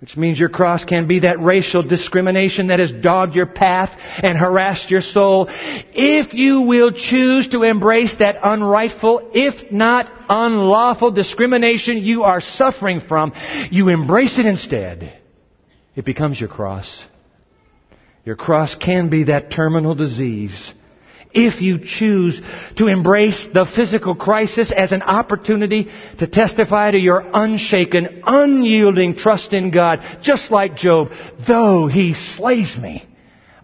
Which 0.00 0.16
means 0.16 0.38
your 0.38 0.50
cross 0.50 0.84
can 0.84 1.08
be 1.08 1.20
that 1.20 1.40
racial 1.40 1.82
discrimination 1.82 2.66
that 2.66 2.80
has 2.80 2.92
dogged 2.92 3.34
your 3.34 3.46
path 3.46 3.90
and 4.22 4.36
harassed 4.36 4.90
your 4.90 5.00
soul. 5.00 5.46
If 5.48 6.34
you 6.34 6.62
will 6.62 6.92
choose 6.92 7.48
to 7.48 7.62
embrace 7.62 8.14
that 8.18 8.36
unrightful, 8.42 9.30
if 9.32 9.72
not 9.72 10.10
unlawful 10.28 11.12
discrimination 11.12 11.96
you 11.96 12.24
are 12.24 12.42
suffering 12.42 13.00
from, 13.00 13.32
you 13.70 13.88
embrace 13.88 14.38
it 14.38 14.44
instead. 14.44 15.18
It 15.94 16.04
becomes 16.04 16.38
your 16.38 16.50
cross. 16.50 17.06
Your 18.26 18.36
cross 18.36 18.74
can 18.74 19.08
be 19.08 19.24
that 19.24 19.50
terminal 19.50 19.94
disease 19.94 20.74
if 21.36 21.60
you 21.60 21.78
choose 21.78 22.40
to 22.76 22.86
embrace 22.86 23.46
the 23.52 23.66
physical 23.66 24.14
crisis 24.14 24.72
as 24.74 24.92
an 24.92 25.02
opportunity 25.02 25.88
to 26.18 26.26
testify 26.26 26.90
to 26.90 26.98
your 26.98 27.22
unshaken, 27.32 28.22
unyielding 28.26 29.14
trust 29.14 29.52
in 29.52 29.70
God, 29.70 30.00
just 30.22 30.50
like 30.50 30.76
Job, 30.76 31.08
though 31.46 31.86
he 31.86 32.14
slays 32.14 32.76
me, 32.76 33.06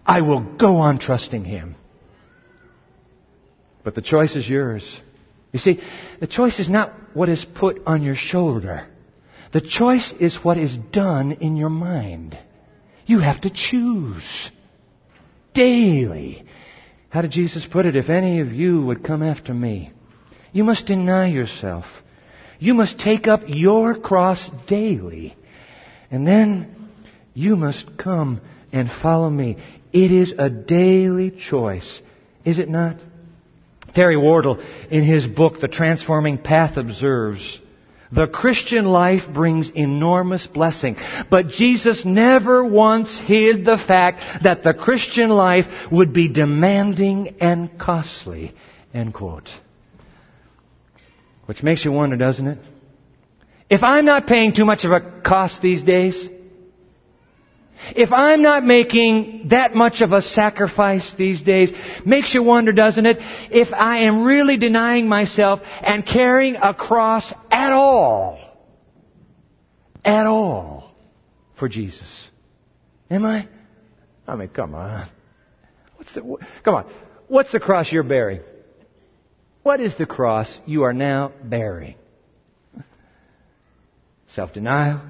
I 0.05 0.21
will 0.21 0.41
go 0.41 0.77
on 0.77 0.99
trusting 0.99 1.45
him. 1.45 1.75
But 3.83 3.95
the 3.95 4.01
choice 4.01 4.35
is 4.35 4.47
yours. 4.47 5.01
You 5.51 5.59
see, 5.59 5.79
the 6.19 6.27
choice 6.27 6.59
is 6.59 6.69
not 6.69 6.93
what 7.13 7.27
is 7.27 7.45
put 7.55 7.81
on 7.85 8.03
your 8.03 8.15
shoulder. 8.15 8.87
The 9.51 9.61
choice 9.61 10.13
is 10.19 10.37
what 10.43 10.57
is 10.57 10.77
done 10.77 11.33
in 11.33 11.55
your 11.55 11.69
mind. 11.69 12.37
You 13.05 13.19
have 13.19 13.41
to 13.41 13.49
choose 13.49 14.51
daily 15.53 16.45
how 17.13 17.21
did 17.21 17.29
Jesus 17.29 17.63
put 17.71 17.85
it? 17.85 17.95
If 17.95 18.09
any 18.09 18.39
of 18.39 18.51
you 18.51 18.81
would 18.81 19.03
come 19.03 19.21
after 19.21 19.53
me, 19.53 19.91
you 20.51 20.63
must 20.63 20.87
deny 20.87 21.27
yourself. 21.27 21.85
You 22.57 22.73
must 22.73 22.97
take 22.97 23.27
up 23.27 23.41
your 23.45 23.93
cross 23.99 24.43
daily. 24.67 25.37
And 26.09 26.25
then 26.25 26.89
you 27.35 27.55
must 27.55 27.99
come 27.99 28.41
and 28.71 28.89
follow 29.03 29.29
me. 29.29 29.57
It 29.91 30.11
is 30.11 30.33
a 30.39 30.49
daily 30.49 31.29
choice, 31.29 32.01
is 32.45 32.57
it 32.57 32.67
not? 32.67 32.97
Terry 33.93 34.17
Wardle, 34.17 34.59
in 34.89 35.03
his 35.03 35.27
book, 35.27 35.59
The 35.59 35.67
Transforming 35.67 36.39
Path, 36.39 36.77
observes 36.77 37.61
the 38.13 38.27
Christian 38.27 38.85
life 38.85 39.21
brings 39.33 39.71
enormous 39.73 40.45
blessing. 40.47 40.97
But 41.29 41.47
Jesus 41.47 42.05
never 42.05 42.63
once 42.63 43.19
hid 43.25 43.65
the 43.65 43.77
fact 43.87 44.43
that 44.43 44.63
the 44.63 44.73
Christian 44.73 45.29
life 45.29 45.65
would 45.91 46.13
be 46.13 46.27
demanding 46.27 47.35
and 47.41 47.79
costly. 47.79 48.53
End 48.93 49.13
quote. 49.13 49.49
Which 51.45 51.63
makes 51.63 51.83
you 51.83 51.91
wonder, 51.91 52.15
doesn't 52.15 52.47
it? 52.47 52.59
If 53.69 53.81
I'm 53.83 54.05
not 54.05 54.27
paying 54.27 54.53
too 54.53 54.65
much 54.65 54.85
of 54.85 54.91
a 54.91 55.21
cost 55.21 55.61
these 55.61 55.83
days, 55.83 56.29
if 57.95 58.11
I'm 58.11 58.41
not 58.41 58.63
making 58.63 59.47
that 59.49 59.75
much 59.75 60.01
of 60.01 60.11
a 60.11 60.21
sacrifice 60.21 61.13
these 61.17 61.41
days, 61.41 61.71
makes 62.05 62.33
you 62.33 62.43
wonder, 62.43 62.71
doesn't 62.71 63.05
it? 63.05 63.17
If 63.51 63.73
I 63.73 64.03
am 64.03 64.23
really 64.23 64.57
denying 64.57 65.07
myself 65.07 65.59
and 65.81 66.05
carrying 66.05 66.55
a 66.55 66.73
cross 66.73 67.31
at 67.51 67.73
all, 67.73 68.39
at 70.03 70.25
all, 70.25 70.95
for 71.57 71.69
Jesus. 71.69 72.27
Am 73.09 73.25
I? 73.25 73.47
I 74.27 74.35
mean, 74.35 74.49
come 74.49 74.75
on. 74.75 75.09
What's 75.97 76.13
the, 76.13 76.37
come 76.63 76.75
on. 76.75 76.91
What's 77.27 77.51
the 77.51 77.59
cross 77.59 77.91
you're 77.91 78.03
bearing? 78.03 78.41
What 79.63 79.79
is 79.79 79.95
the 79.97 80.05
cross 80.05 80.59
you 80.65 80.83
are 80.83 80.93
now 80.93 81.31
bearing? 81.43 81.95
Self-denial? 84.27 85.01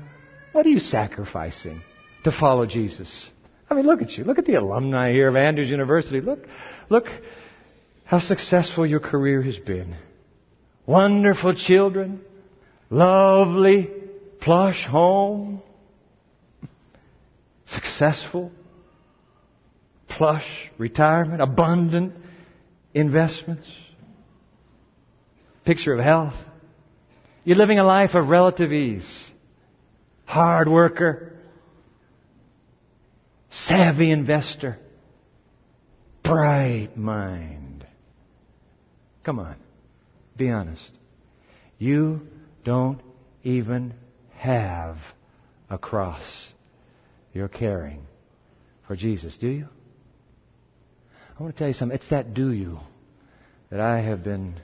What 0.52 0.66
are 0.66 0.70
you 0.70 0.80
sacrificing? 0.80 1.82
To 2.24 2.32
follow 2.32 2.66
Jesus. 2.66 3.30
I 3.70 3.76
mean, 3.76 3.86
look 3.86 4.02
at 4.02 4.12
you. 4.12 4.24
Look 4.24 4.40
at 4.40 4.46
the 4.46 4.56
alumni 4.56 5.12
here 5.12 5.28
of 5.28 5.36
Andrews 5.36 5.70
University. 5.70 6.22
Look, 6.22 6.40
look 6.90 7.06
how 8.06 8.20
successful 8.20 8.86
your 8.86 9.00
career 9.00 9.42
has 9.42 9.58
been. 9.58 9.96
Wonderful 10.86 11.56
children, 11.56 12.22
lovely, 12.90 13.90
plush 14.42 14.86
home, 14.86 15.62
successful, 17.66 18.52
plush 20.08 20.46
retirement, 20.78 21.42
abundant 21.42 22.14
investments, 22.94 23.68
picture 25.66 25.94
of 25.94 26.00
health. 26.00 26.36
You're 27.46 27.58
living 27.58 27.80
a 27.80 27.84
life 27.84 28.14
of 28.14 28.28
relative 28.28 28.72
ease. 28.72 29.32
Hard 30.26 30.70
worker, 30.70 31.33
savvy 33.54 34.12
investor, 34.12 34.78
bright 36.24 36.98
mind. 36.98 37.86
Come 39.24 39.40
on, 39.40 39.56
be 40.36 40.50
honest. 40.50 40.92
You 41.78 42.22
don't 42.64 43.02
even 43.44 43.94
have 44.38 44.98
a 45.70 45.78
cross 45.78 46.24
you're 47.34 47.48
carrying 47.48 48.06
for 48.88 48.96
Jesus, 48.96 49.38
do 49.40 49.48
you? 49.48 49.68
I 51.38 51.42
want 51.42 51.56
to 51.56 51.60
tell 51.60 51.68
you 51.68 51.74
something. 51.74 51.96
It's 51.96 52.10
that 52.10 52.34
do 52.34 52.52
you 52.52 52.80
that 53.72 53.80
I 53.80 54.02
have 54.02 54.24
been 54.24 54.56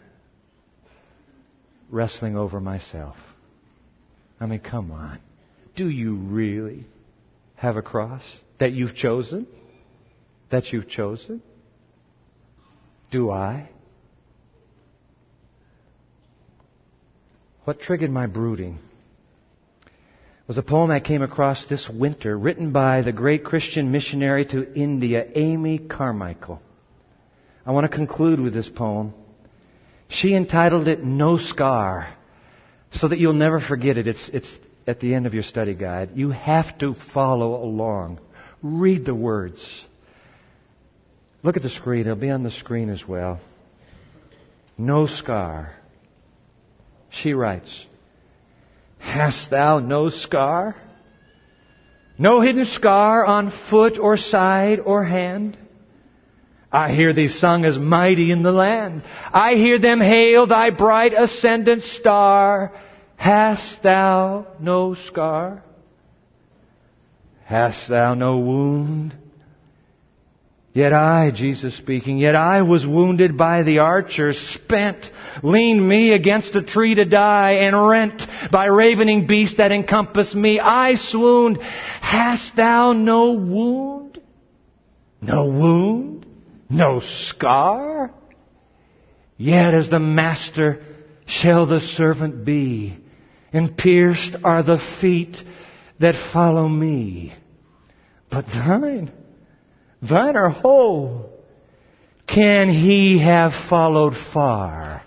wrestling 1.90 2.38
over 2.38 2.60
myself. 2.60 3.16
I 4.40 4.46
mean, 4.46 4.60
come 4.60 4.92
on. 4.92 5.20
Do 5.76 5.90
you 5.90 6.16
really 6.16 6.86
have 7.56 7.76
a 7.76 7.82
cross? 7.82 8.24
That 8.60 8.74
you've 8.74 8.96
chosen? 8.96 9.48
That 10.52 10.72
you've 10.72 10.90
chosen? 10.90 11.42
Do 13.12 13.32
I? 13.32 13.70
What 17.64 17.80
triggered 17.80 18.12
my 18.12 18.26
brooding 18.26 18.80
was 20.48 20.58
a 20.58 20.64
poem 20.64 20.90
I 20.90 21.00
came 21.00 21.22
across 21.22 21.64
this 21.68 21.88
winter 21.88 22.36
written 22.36 22.72
by 22.72 23.04
the 23.04 23.12
great 23.12 23.44
Christian 23.44 23.92
missionary 23.92 24.46
to 24.46 24.74
India, 24.74 25.24
Amy 25.36 25.78
Carmichael. 25.78 26.60
I 27.64 27.72
want 27.72 27.90
to 27.90 27.96
conclude 27.96 28.40
with 28.40 28.56
this 28.56 28.68
poem. 28.68 29.14
She 30.08 30.34
entitled 30.34 30.88
it 30.88 31.04
No 31.04 31.38
Scar 31.38 32.16
so 32.94 33.08
that 33.08 33.20
you'll 33.20 33.34
never 33.34 33.60
forget 33.60 34.00
it. 34.00 34.08
It's, 34.08 34.28
it's 34.34 34.52
at 34.88 35.00
the 35.00 35.14
end 35.14 35.28
of 35.28 35.36
your 35.36 35.44
study 35.44 35.76
guide. 35.76 36.14
You 36.16 36.32
have 36.32 36.76
to 36.80 36.96
follow 37.14 37.64
along. 37.64 38.20
Read 38.62 39.06
the 39.06 39.16
words. 39.16 39.86
Look 41.44 41.56
at 41.56 41.64
the 41.64 41.70
screen. 41.70 42.02
It'll 42.02 42.16
be 42.16 42.30
on 42.30 42.44
the 42.44 42.52
screen 42.52 42.90
as 42.90 43.08
well. 43.08 43.40
No 44.78 45.08
scar. 45.08 45.74
She 47.10 47.34
writes, 47.34 47.86
Hast 48.98 49.50
thou 49.50 49.80
no 49.80 50.10
scar? 50.10 50.76
No 52.18 52.42
hidden 52.42 52.66
scar 52.66 53.26
on 53.26 53.52
foot 53.70 53.98
or 53.98 54.18
side 54.18 54.80
or 54.80 55.04
hand? 55.04 55.58
I 56.72 56.92
hear 56.92 57.14
thee 57.14 57.30
sung 57.30 57.66
as 57.66 57.80
mighty 57.80 58.32
in 58.32 58.44
the 58.44 58.52
land. 58.52 59.04
I 59.34 59.56
hear 59.56 59.80
them 59.80 60.02
hail 60.02 60.46
thy 60.46 60.70
bright 60.70 61.14
ascendant 61.18 61.82
star. 61.82 62.74
Hast 63.16 63.82
thou 63.82 64.48
no 64.60 64.94
scar? 64.94 65.64
Hast 67.50 67.90
thou 67.90 68.14
no 68.14 68.38
wound? 68.38 69.16
Yet 70.72 70.94
I, 70.94 71.32
Jesus 71.34 71.76
speaking, 71.78 72.20
yet 72.20 72.36
I 72.36 72.62
was 72.62 72.86
wounded 72.86 73.40
by 73.40 73.64
the 73.64 73.80
archer, 73.80 74.34
spent, 74.34 75.04
leaned 75.42 75.90
me 75.90 76.14
against 76.14 76.56
a 76.56 76.62
tree 76.62 76.94
to 76.94 77.06
die, 77.06 77.54
and 77.54 77.88
rent 77.90 78.22
by 78.52 78.68
ravening 78.68 79.26
beasts 79.26 79.58
that 79.58 79.72
encompassed 79.72 80.36
me. 80.36 80.60
I 80.60 80.94
swooned. 80.94 81.60
Hast 81.60 82.56
thou 82.56 82.94
no 82.94 83.32
wound? 83.32 84.22
No 85.20 85.48
wound? 85.48 86.28
No 86.70 87.00
scar? 87.00 88.12
Yet 89.38 89.74
as 89.74 89.90
the 89.90 89.98
master 89.98 90.84
shall 91.26 91.66
the 91.66 91.80
servant 91.80 92.46
be, 92.46 92.96
and 93.52 93.76
pierced 93.76 94.36
are 94.44 94.62
the 94.62 94.78
feet 95.02 95.36
that 96.00 96.16
follow 96.34 96.68
me. 96.68 97.34
But 98.30 98.46
thine, 98.48 99.12
thine 100.02 100.36
are 100.36 100.50
whole. 100.50 101.30
Can 102.28 102.70
he 102.70 103.20
have 103.20 103.52
followed 103.70 104.16
far 104.34 105.04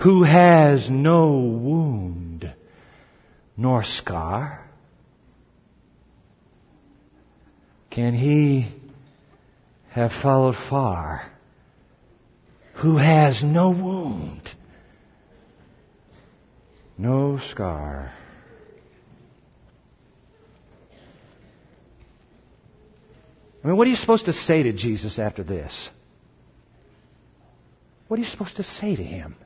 who 0.00 0.24
has 0.24 0.88
no 0.90 1.28
wound 1.28 2.52
nor 3.56 3.82
scar? 3.84 4.60
Can 7.90 8.14
he 8.14 8.74
have 9.90 10.10
followed 10.20 10.56
far 10.68 11.30
who 12.76 12.96
has 12.96 13.44
no 13.44 13.70
wound, 13.70 14.50
no 16.98 17.38
scar? 17.38 18.12
I 23.64 23.68
mean, 23.68 23.78
what 23.78 23.86
are 23.86 23.90
you 23.90 23.96
supposed 23.96 24.26
to 24.26 24.34
say 24.34 24.62
to 24.62 24.72
Jesus 24.74 25.18
after 25.18 25.42
this? 25.42 25.88
What 28.08 28.20
are 28.20 28.22
you 28.22 28.28
supposed 28.28 28.56
to 28.56 28.62
say 28.62 28.94
to 28.94 29.02
him? 29.02 29.36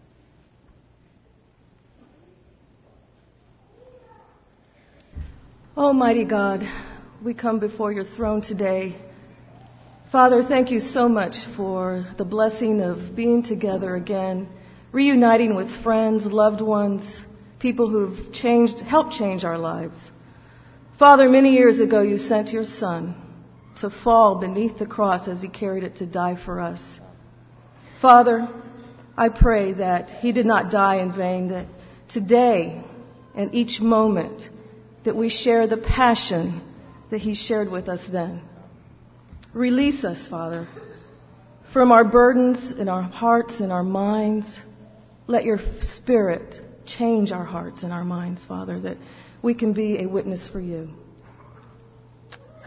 Almighty 5.76 6.24
God, 6.24 6.68
we 7.22 7.32
come 7.32 7.60
before 7.60 7.92
your 7.92 8.02
throne 8.02 8.42
today. 8.42 9.00
Father, 10.10 10.42
thank 10.42 10.72
you 10.72 10.80
so 10.80 11.08
much 11.08 11.36
for 11.56 12.08
the 12.18 12.24
blessing 12.24 12.80
of 12.80 13.14
being 13.14 13.44
together 13.44 13.94
again, 13.94 14.48
reuniting 14.90 15.54
with 15.54 15.70
friends, 15.84 16.26
loved 16.26 16.60
ones, 16.60 17.20
people 17.60 17.88
who've 17.88 18.32
changed, 18.32 18.80
helped 18.80 19.12
change 19.12 19.44
our 19.44 19.58
lives. 19.58 19.96
Father, 20.98 21.28
many 21.28 21.50
years 21.50 21.80
ago 21.80 22.02
you 22.02 22.16
sent 22.16 22.48
your 22.48 22.64
son 22.64 23.27
to 23.80 23.90
fall 23.90 24.36
beneath 24.36 24.78
the 24.78 24.86
cross 24.86 25.28
as 25.28 25.40
he 25.40 25.48
carried 25.48 25.84
it 25.84 25.96
to 25.96 26.06
die 26.06 26.36
for 26.44 26.60
us. 26.60 26.82
Father, 28.00 28.48
I 29.16 29.28
pray 29.28 29.72
that 29.72 30.10
he 30.10 30.32
did 30.32 30.46
not 30.46 30.70
die 30.70 30.96
in 30.96 31.12
vain, 31.12 31.48
that 31.48 31.66
today 32.08 32.84
and 33.34 33.54
each 33.54 33.80
moment 33.80 34.48
that 35.04 35.16
we 35.16 35.28
share 35.28 35.66
the 35.66 35.76
passion 35.76 36.62
that 37.10 37.20
he 37.20 37.34
shared 37.34 37.70
with 37.70 37.88
us 37.88 38.00
then. 38.10 38.42
Release 39.54 40.04
us, 40.04 40.28
Father, 40.28 40.68
from 41.72 41.90
our 41.90 42.04
burdens 42.04 42.70
in 42.70 42.88
our 42.88 43.02
hearts 43.02 43.60
and 43.60 43.72
our 43.72 43.82
minds. 43.82 44.46
Let 45.26 45.44
your 45.44 45.58
spirit 45.80 46.60
change 46.86 47.32
our 47.32 47.44
hearts 47.44 47.82
and 47.82 47.92
our 47.92 48.04
minds, 48.04 48.44
Father, 48.44 48.80
that 48.80 48.96
we 49.42 49.54
can 49.54 49.72
be 49.72 49.98
a 49.98 50.06
witness 50.06 50.48
for 50.48 50.60
you. 50.60 50.90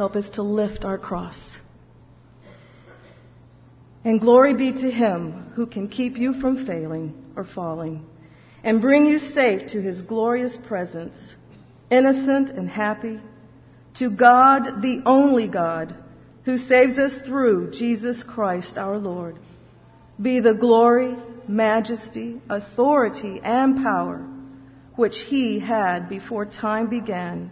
Help 0.01 0.15
us 0.15 0.29
to 0.29 0.41
lift 0.41 0.83
our 0.83 0.97
cross. 0.97 1.39
And 4.03 4.19
glory 4.19 4.55
be 4.55 4.71
to 4.71 4.89
him 4.89 5.51
who 5.53 5.67
can 5.67 5.89
keep 5.89 6.17
you 6.17 6.33
from 6.41 6.65
failing 6.65 7.13
or 7.35 7.43
falling 7.43 8.03
and 8.63 8.81
bring 8.81 9.05
you 9.05 9.19
safe 9.19 9.67
to 9.67 9.79
his 9.79 10.01
glorious 10.01 10.57
presence, 10.57 11.35
innocent 11.91 12.49
and 12.49 12.67
happy, 12.67 13.19
to 13.99 14.09
God, 14.09 14.81
the 14.81 15.03
only 15.05 15.47
God, 15.47 15.93
who 16.45 16.57
saves 16.57 16.97
us 16.97 17.13
through 17.23 17.69
Jesus 17.69 18.23
Christ 18.23 18.79
our 18.79 18.97
Lord. 18.97 19.37
Be 20.19 20.39
the 20.39 20.55
glory, 20.55 21.15
majesty, 21.47 22.41
authority, 22.49 23.39
and 23.43 23.83
power 23.83 24.27
which 24.95 25.19
he 25.19 25.59
had 25.59 26.09
before 26.09 26.47
time 26.47 26.89
began, 26.89 27.51